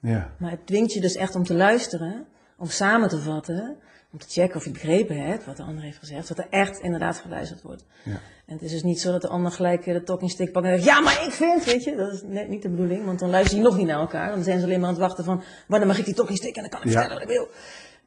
[0.00, 2.26] Ja, Maar het dwingt je dus echt om te luisteren,
[2.56, 3.76] om samen te vatten,
[4.12, 6.78] om te checken of je begrepen hebt wat de ander heeft gezegd, dat er echt
[6.80, 7.84] inderdaad geluisterd wordt.
[8.04, 8.20] ja.
[8.46, 10.66] En het is dus niet zo dat de ander gelijk eh, de talking stick pakt
[10.66, 13.18] en zegt, ja, maar ik vind, weet je, dat is net niet de bedoeling, want
[13.18, 14.30] dan luister je nog niet naar elkaar.
[14.30, 16.56] Dan zijn ze alleen maar aan het wachten van, wanneer mag ik die talking stick
[16.56, 16.92] en dan kan ik Ja.
[16.92, 17.48] vertellen wat ik wil.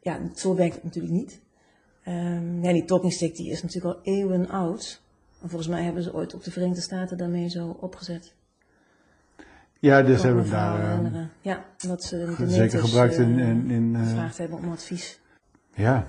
[0.02, 1.40] Ja, zo werkt het natuurlijk niet.
[2.04, 5.02] Ehm, ja, die talking stick die is natuurlijk al eeuwen oud.
[5.42, 8.34] En volgens mij hebben ze ooit op de Verenigde Staten daarmee zo opgezet.
[9.80, 11.22] ja dus hebben we daar eh.
[11.42, 15.20] Ja, dat ze de zeker gebruikt in, eh, in, in eh, gevraagd hebben om advies.
[15.74, 16.08] Ja,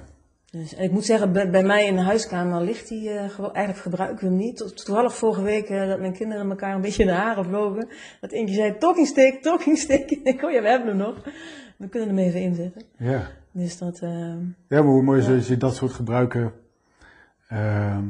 [0.50, 3.84] Dus, en ik moet zeggen, bij, bij mij in de huiskamer ligt die gewoon, eigenlijk
[3.84, 4.84] gebruiken we hem niet.
[4.84, 7.88] Toevallig vorige week eh, dat mijn kinderen elkaar een beetje in de haren vlogen.
[8.20, 10.10] Dat eentje zei, talking stick, talking stick.
[10.10, 11.16] En ik, oh ja, we hebben hem nog.
[11.76, 12.82] We kunnen hem even inzetten.
[12.96, 13.26] ja.
[13.54, 14.10] Dus dat, eh,
[14.68, 15.34] Ja, maar hoe mooi is Ja.
[15.34, 16.52] als je dat soort gebruiken,
[17.48, 18.04] ehm,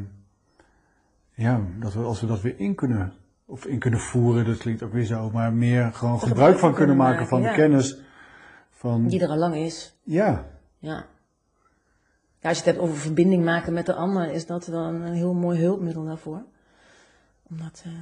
[1.34, 3.12] ja, dat we, als we dat weer in kunnen,
[3.46, 6.96] of in kunnen voeren, dat klinkt ook weer zo, maar meer gewoon gebruik van kunnen
[6.96, 8.00] maken van de kennis
[8.70, 9.98] van, die er al lang is.
[10.02, 10.44] ja,
[10.78, 11.04] Ja.
[12.42, 12.48] Ja.
[12.48, 15.34] Als je het hebt over verbinding maken met de ander, is dat wel een, heel
[15.34, 16.42] mooi hulpmiddel daarvoor.
[17.42, 17.92] Omdat, eh,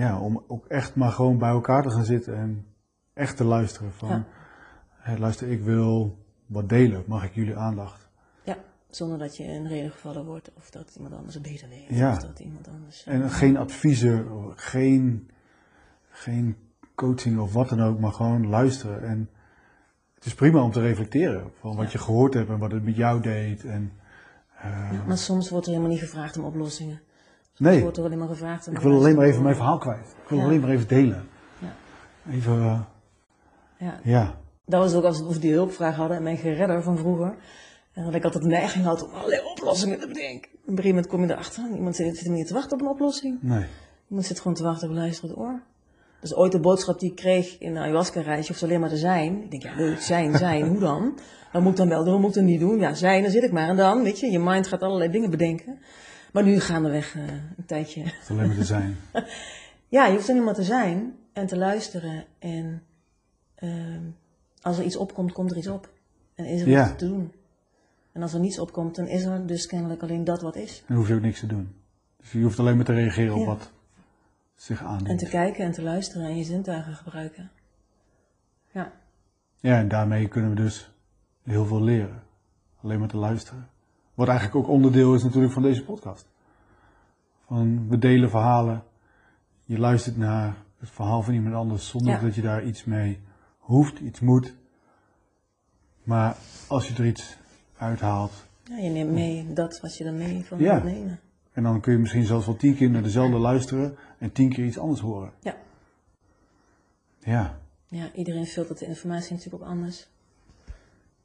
[0.00, 2.66] ja, om ook echt maar gewoon bij elkaar te gaan zitten en
[3.12, 4.24] echt te luisteren van,
[5.06, 5.18] Ja.
[5.18, 8.08] luister, ik wil wat delen, mag ik jullie aandacht?
[8.42, 8.56] ja,
[8.90, 11.98] zonder dat je in reden gevallen wordt of dat iemand anders het beter weet.
[11.98, 12.12] Ja.
[12.12, 13.04] Of dat iemand anders...
[13.04, 15.30] eh, En geen adviezen, geen,
[16.08, 16.56] geen
[16.94, 19.02] coaching of wat dan ook, maar gewoon luisteren.
[19.02, 19.30] En
[20.24, 22.96] het is prima om te reflecteren van wat je gehoord hebt en wat het met
[22.96, 23.64] jou deed.
[23.64, 23.92] En,
[24.58, 27.00] eh, Ja, maar soms wordt er helemaal niet gevraagd om oplossingen.
[27.42, 28.74] Soms nee, wordt er alleen maar gevraagd om...
[28.74, 30.14] ik wil alleen maar even mijn verhaal kwijt.
[30.22, 30.44] Ik wil Ja.
[30.44, 31.28] alleen maar even delen.
[31.58, 31.74] Ja.
[32.30, 32.80] Even, eh,
[33.78, 34.34] Ja, ja.
[34.66, 37.34] dat was ook als we die hulpvraag hadden en mijn geredder van vroeger.
[37.92, 40.50] En dat ik altijd de neiging had om allerlei oplossingen te bedenken.
[40.52, 42.88] Op een gegeven moment kom je erachter, iemand zit zit niet te wachten op een
[42.92, 43.38] oplossing.
[43.42, 43.64] Nee.
[44.08, 45.60] Iemand zit gewoon te wachten op een luisterend oor.
[46.24, 49.42] Dus ooit de boodschap die ik kreeg in een ayahuasca-reisje, hoeft alleen maar te zijn.
[49.42, 51.18] Ik denk, ja, leuk, zijn, zijn, hoe dan?
[51.52, 52.78] Wat moet ik dan wel doen, wat moet ik dan niet doen?
[52.78, 53.68] Ja, zijn, dan zit ik maar.
[53.68, 55.78] En dan, weet je, je mind gaat allerlei dingen bedenken.
[56.32, 57.22] Maar nu gaandeweg uh,
[57.56, 58.02] een tijdje.
[58.02, 58.96] Het alleen maar te zijn.
[59.96, 62.24] ja, je hoeft alleen maar te zijn en te luisteren.
[62.38, 62.82] En
[63.58, 63.70] uh,
[64.60, 65.90] als er iets opkomt, komt er iets op.
[66.34, 66.88] En is er Ja.
[66.88, 67.32] iets te doen.
[68.12, 70.82] En als er niets opkomt, dan is er dus kennelijk alleen dat wat is.
[70.88, 71.74] Dan hoef je ook niks te doen.
[72.20, 73.72] Dus je hoeft alleen maar te reageren op wat
[74.54, 77.50] zich En te kijken en te luisteren en je zintuigen gebruiken.
[78.70, 78.92] Ja,
[79.60, 80.90] Ja, en daarmee kunnen we dus
[81.42, 82.22] heel veel leren.
[82.82, 83.68] Alleen maar te luisteren.
[84.14, 86.28] Wat eigenlijk ook onderdeel is natuurlijk van deze podcast.
[87.46, 88.82] Van we delen verhalen.
[89.64, 92.20] Je luistert naar het verhaal van iemand anders zonder Ja.
[92.20, 93.18] dat je daar iets mee
[93.58, 94.54] hoeft, iets moet.
[96.02, 96.36] Maar
[96.68, 97.36] als je er iets
[97.76, 98.32] uithaalt,
[98.64, 100.72] ja je neemt mee dat wat je er mee van Ja.
[100.82, 101.20] wilt nemen.
[101.54, 104.64] En dan kun je misschien zelfs wel tien keer naar dezelfde luisteren en tien keer
[104.64, 105.32] iets anders horen.
[105.40, 105.56] Ja.
[107.18, 107.58] Ja.
[107.88, 110.08] Ja, iedereen filtert de informatie natuurlijk ook anders.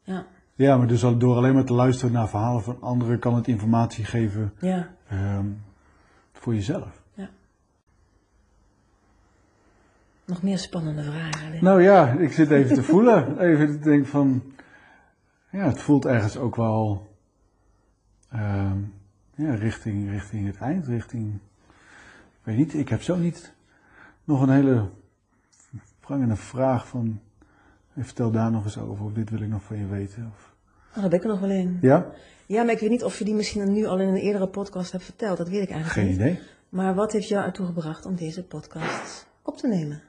[0.04, 0.26] Ja,
[0.56, 3.48] Ja, maar dus al- door alleen maar te luisteren naar verhalen van anderen kan het
[3.48, 5.46] informatie geven ja, ehm,
[6.34, 7.02] voor jezelf.
[7.14, 7.30] ja.
[10.26, 11.64] Nog meer spannende vragen.
[11.64, 13.38] Nou ja, ik zit even te voelen.
[13.50, 14.44] Even te denken van.
[15.52, 17.08] Ja, het voelt ergens ook wel.
[18.30, 18.78] ehm,
[19.40, 20.88] ja, richting, richting het eind.
[20.88, 21.34] Richting.
[22.30, 23.54] Ik weet niet, ik heb zo niet
[24.24, 24.90] nog een hele
[26.00, 27.20] prangende vraag van.
[27.98, 30.32] Vertel daar nog eens over, of dit wil ik nog van je weten.
[30.36, 30.54] Of...
[30.90, 31.78] Oh, daar ben ik er nog wel in.
[31.82, 32.06] Ja?
[32.46, 34.92] Ja, maar ik weet niet of je die misschien nu al in een eerdere podcast
[34.92, 35.38] hebt verteld.
[35.38, 36.16] Dat weet ik eigenlijk Geen niet.
[36.16, 36.40] idee.
[36.70, 40.02] Maar wat heeft jou ertoe gebracht om deze podcast op te nemen?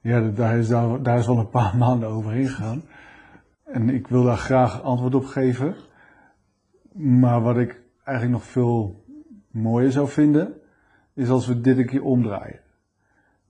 [0.00, 2.82] Ja, daar is, daar, daar is wel een paar maanden overheen gegaan.
[3.64, 5.76] En ik wil daar graag antwoord op geven.
[6.92, 7.79] Maar wat ik
[8.10, 9.04] eigenlijk nog veel
[9.50, 10.54] mooier zou vinden,
[11.14, 12.60] is als we dit een keer omdraaien.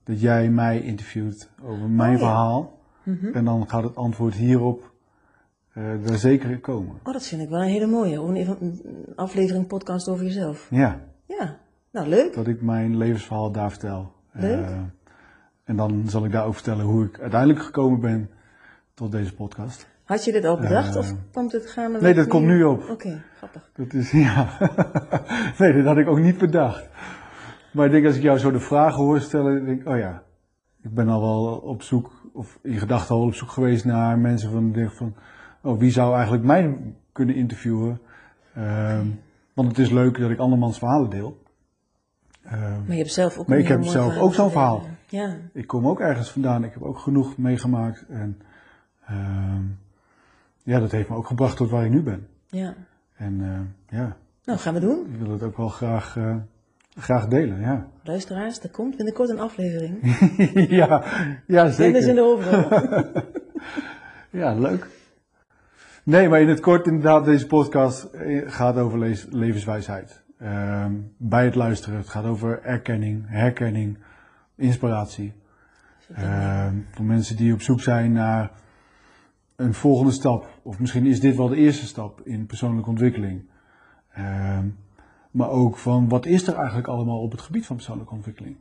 [0.03, 2.25] Dat jij mij interviewt over mijn Oh, ja.
[2.25, 2.79] verhaal.
[3.03, 3.27] Mhm.
[3.33, 4.89] En dan gaat het antwoord hierop
[5.73, 6.95] eh daar zeker in komen.
[7.03, 8.19] Oh, dat vind ik wel een hele mooie.
[8.19, 8.79] Een,
[9.15, 10.67] aflevering podcast over jezelf.
[10.69, 11.57] Ja, Ja,
[11.91, 12.33] nou leuk.
[12.33, 14.11] dat ik mijn levensverhaal daar vertel.
[14.31, 14.65] Leuk.
[14.65, 14.79] Eh,
[15.63, 18.29] en dan zal ik daar ook vertellen hoe ik uiteindelijk gekomen ben
[18.93, 19.87] tot deze podcast.
[20.11, 22.01] Had je dit al bedacht Eh, of komt het gaandeweg?
[22.01, 22.89] nee, dat komt nu op.
[22.89, 23.69] Oké, grappig.
[23.75, 24.57] Dat is, ja.
[25.57, 26.89] nee, dat had ik ook niet bedacht.
[27.73, 30.23] Maar ik denk als ik jou zo de vragen hoor stellen, denk ik, oh ja,
[30.81, 34.51] ik ben al wel op zoek, of in gedachten al op zoek geweest naar mensen
[34.51, 35.15] van, denk van,
[35.61, 36.77] oh, wie zou eigenlijk mij
[37.11, 38.01] kunnen interviewen?
[38.55, 39.05] Ehm,
[39.53, 41.41] want het is leuk dat ik andermans verhalen deel.
[42.43, 44.83] Ehm, Maar je hebt zelf ook Maar ik heb zelf ook zo'n verhaal.
[45.07, 48.05] Ja, ik kom ook ergens vandaan, ik heb ook genoeg meegemaakt.
[48.09, 48.41] En
[49.05, 49.63] ehm,
[50.63, 52.27] ja, dat heeft me ook gebracht tot waar ik nu ben.
[52.49, 52.73] ja.
[53.15, 53.41] En
[53.89, 55.05] eh, ja, Nou, gaan we doen.
[55.13, 56.35] ik wil het ook wel graag, eh,
[56.97, 57.87] graag delen, ja.
[58.03, 59.97] Luisteraars, er komt binnenkort een aflevering.
[60.79, 61.03] ja,
[61.47, 62.15] ja, Dennis in zeker.
[62.15, 62.79] de hoofdrol.
[64.29, 64.87] Ja, leuk.
[66.03, 68.99] Nee, maar in het kort inderdaad, deze podcast eh, gaat over
[69.29, 70.23] levenswijsheid.
[70.37, 73.97] Ehm, bij het luisteren, het gaat over erkenning, herkenning,
[74.55, 75.33] inspiratie.
[76.15, 78.51] Ehm, voor mensen die op zoek zijn naar
[79.55, 80.49] een volgende stap.
[80.61, 83.41] Of misschien is dit wel de eerste stap in persoonlijke ontwikkeling.
[84.13, 84.65] Ehm,
[85.31, 88.55] maar ook van wat is er eigenlijk allemaal op het gebied van persoonlijke ontwikkeling.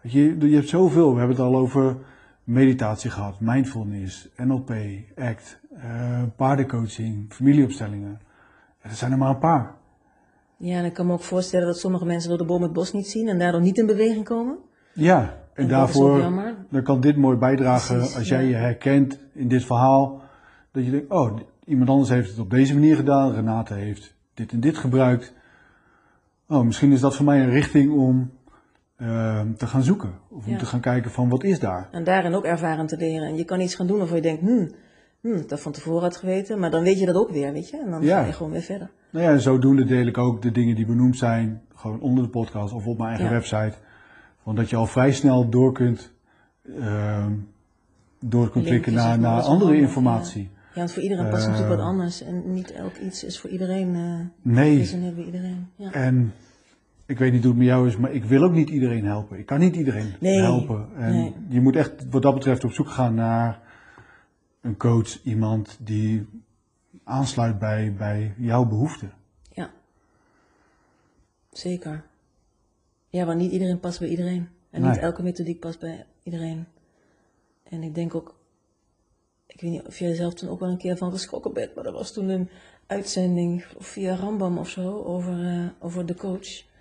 [0.00, 1.12] Weet je, je hebt zoveel.
[1.12, 1.96] We hebben het al over
[2.44, 4.70] meditatie gehad, mindfulness, NLP,
[5.16, 8.20] ACT, eh, paardencoaching, familieopstellingen.
[8.82, 9.74] Dat zijn er maar een paar.
[10.56, 12.92] Ja, en ik kan me ook voorstellen dat sommige mensen door de boom het bos
[12.92, 14.56] niet zien en daardoor niet in beweging komen.
[14.92, 16.53] Ja, en, En dat is ook daarvoor jammer.
[16.70, 18.48] Dan kan dit mooi bijdragen Precies, als jij ja.
[18.48, 20.22] je herkent in dit verhaal.
[20.72, 23.32] Dat je denkt, oh, iemand anders heeft het op deze manier gedaan.
[23.32, 25.32] Renate heeft dit en dit gebruikt.
[26.48, 28.30] Oh, misschien is dat voor mij een richting om
[28.96, 30.12] ehm, te gaan zoeken.
[30.30, 31.88] Of om te gaan kijken van wat is daar.
[31.90, 33.28] En daarin ook ervaren te leren.
[33.28, 34.70] En je kan iets gaan doen waarvan je denkt, hmm,
[35.20, 36.58] hmm, dat van tevoren had geweten.
[36.58, 37.78] Maar dan weet je dat ook weer, weet je.
[37.84, 38.20] En dan Ja.
[38.20, 38.90] ga je gewoon weer verder.
[39.10, 42.30] Nou ja, en zodoende deel ik ook de dingen die benoemd zijn, gewoon onder de
[42.30, 43.32] podcast of op mijn eigen Ja.
[43.32, 43.74] website.
[44.42, 46.12] Want dat je al vrij snel door kunt,
[46.80, 47.32] ehm,
[48.20, 50.50] door kunt klikken naar, naar andere informatie.
[50.74, 52.22] Ja, want voor iedereen past natuurlijk wat anders.
[52.22, 55.68] En niet elk iets is voor iedereen, eh Nee, bij iedereen.
[55.76, 55.92] Ja.
[55.92, 56.32] en
[57.06, 59.38] ik weet niet hoe het met jou is, maar ik wil ook niet iedereen helpen.
[59.38, 60.88] Ik kan niet iedereen Nee, helpen.
[60.96, 61.34] En nee.
[61.48, 63.60] je moet echt wat dat betreft op zoek gaan naar
[64.60, 66.26] een coach, iemand die
[67.04, 69.12] aansluit bij, bij jouw behoeften.
[69.52, 69.70] ja.
[71.52, 72.04] Zeker.
[73.08, 74.48] Ja, want niet iedereen past bij iedereen.
[74.70, 76.66] En niet elke methodiek past bij iedereen.
[77.62, 78.34] En ik denk ook,
[79.46, 81.84] ik weet niet of jij zelf toen ook wel een keer van geschrokken bent, maar
[81.84, 82.48] dat was toen een
[82.86, 86.72] uitzending via Rambam of zo over, eh, over de coach.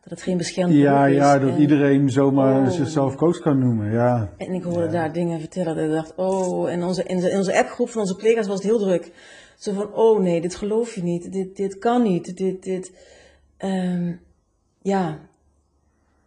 [0.00, 1.14] dat het geen beschermd Ja, is.
[1.16, 2.70] ja, dat En- iedereen zomaar Oh.
[2.70, 3.92] zichzelf coach kan noemen.
[3.92, 7.36] Ja, En ik hoorde daar dingen vertellen dat ik dacht, oh, en onze, in, in
[7.36, 9.12] onze appgroep van onze collega's was het heel druk.
[9.58, 12.92] Zo van, oh nee, dit geloof je niet, dit, dit kan niet, dit, dit.
[13.56, 14.12] Ehm,
[14.82, 15.18] ja,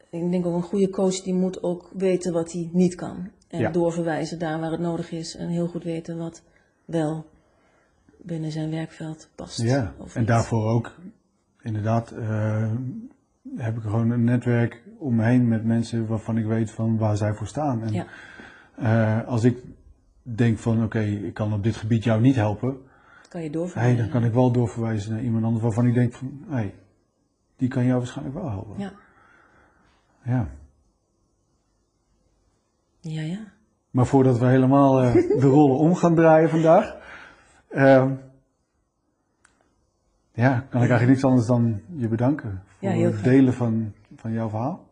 [0.10, 3.30] ik denk ook een goede coach die moet ook weten wat hij niet kan.
[3.48, 3.72] En Ja.
[3.72, 6.44] doorverwijzen daar waar het nodig is en heel goed weten wat
[6.86, 7.26] wel
[8.22, 9.62] binnen zijn werkveld past.
[9.62, 9.94] ja.
[10.14, 10.28] en niet.
[10.28, 10.96] daarvoor ook,
[11.62, 12.72] inderdaad, eh,
[13.56, 17.18] heb ik gewoon een netwerk om me heen met mensen waarvan ik weet van waar
[17.18, 17.84] zij voor staan.
[17.84, 18.06] En Ja.
[18.76, 19.58] eh, als ik
[20.22, 22.78] denk van, oké, ik kan op dit gebied jou niet helpen,
[23.30, 23.98] kan je hey, doorverwijzen.
[23.98, 26.74] dan kan ik wel doorverwijzen naar iemand anders waarvan ik denk van, hey,
[27.58, 28.76] die kan jou waarschijnlijk wel helpen.
[28.80, 28.92] Ja,
[30.28, 30.48] ja.
[33.00, 33.40] ja, ja.
[33.92, 36.98] Maar voordat we helemaal eh, de rollen om gaan draaien vandaag,
[37.70, 38.14] ehm,
[40.34, 44.32] ja, kan ik eigenlijk niks anders dan je bedanken voor Ja, het delen van, van
[44.32, 44.86] jouw verhaal.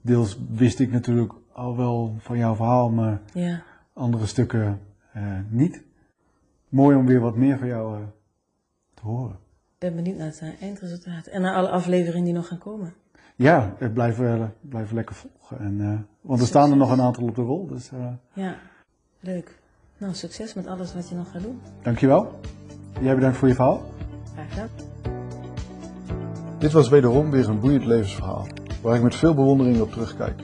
[0.00, 3.62] Deels wist ik natuurlijk al wel van jouw verhaal, maar ja.
[3.92, 4.80] andere stukken
[5.12, 5.82] eh, niet.
[6.68, 8.02] Mooi om weer wat meer van jou eh,
[8.94, 9.38] te horen.
[9.78, 12.94] Ik ben benieuwd naar het eindresultaat en naar alle afleveringen die nog gaan komen.
[13.40, 15.66] Ja, het blijven, eh, blijven lekker volgen.
[15.66, 18.54] En, eh, want er staan er nog een aantal op de rol, dus eh, Ja,
[19.20, 19.58] leuk.
[19.98, 21.60] Nou, succes met alles wat je nog gaat doen.
[21.82, 22.40] dankjewel.
[23.00, 23.82] Jij bedankt voor je verhaal.
[24.32, 24.68] Graag gedaan.
[26.58, 28.46] Dit was wederom weer een boeiend levensverhaal,
[28.82, 30.42] waar ik met veel bewondering op terugkijk.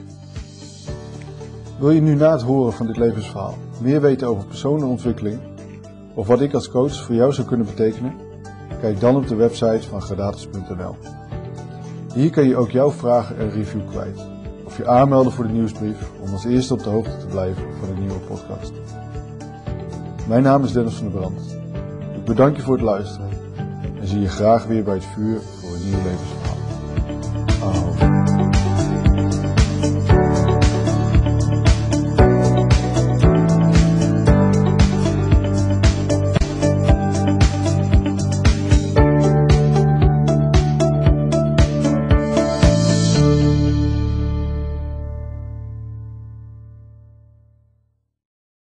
[1.79, 5.39] Wil je nu na het horen van dit levensverhaal meer weten over persoonlijke ontwikkeling
[6.13, 8.13] of wat ik als coach voor jou zou kunnen betekenen?
[8.79, 11.16] Kijk dan op de website van gradatus.nl.
[12.13, 14.19] Hier kan je ook jouw vragen en review kwijt,
[14.63, 17.89] of je aanmelden voor de nieuwsbrief om als eerste op de hoogte te blijven van
[17.89, 18.71] een nieuwe podcast.
[20.27, 21.41] Mijn naam is Dennis van der Brand.
[22.15, 23.29] Ik bedank je voor het luisteren
[23.99, 26.36] en zie je graag weer bij het vuur voor een nieuw levensverhaal.
[26.36, 26.36] Aho.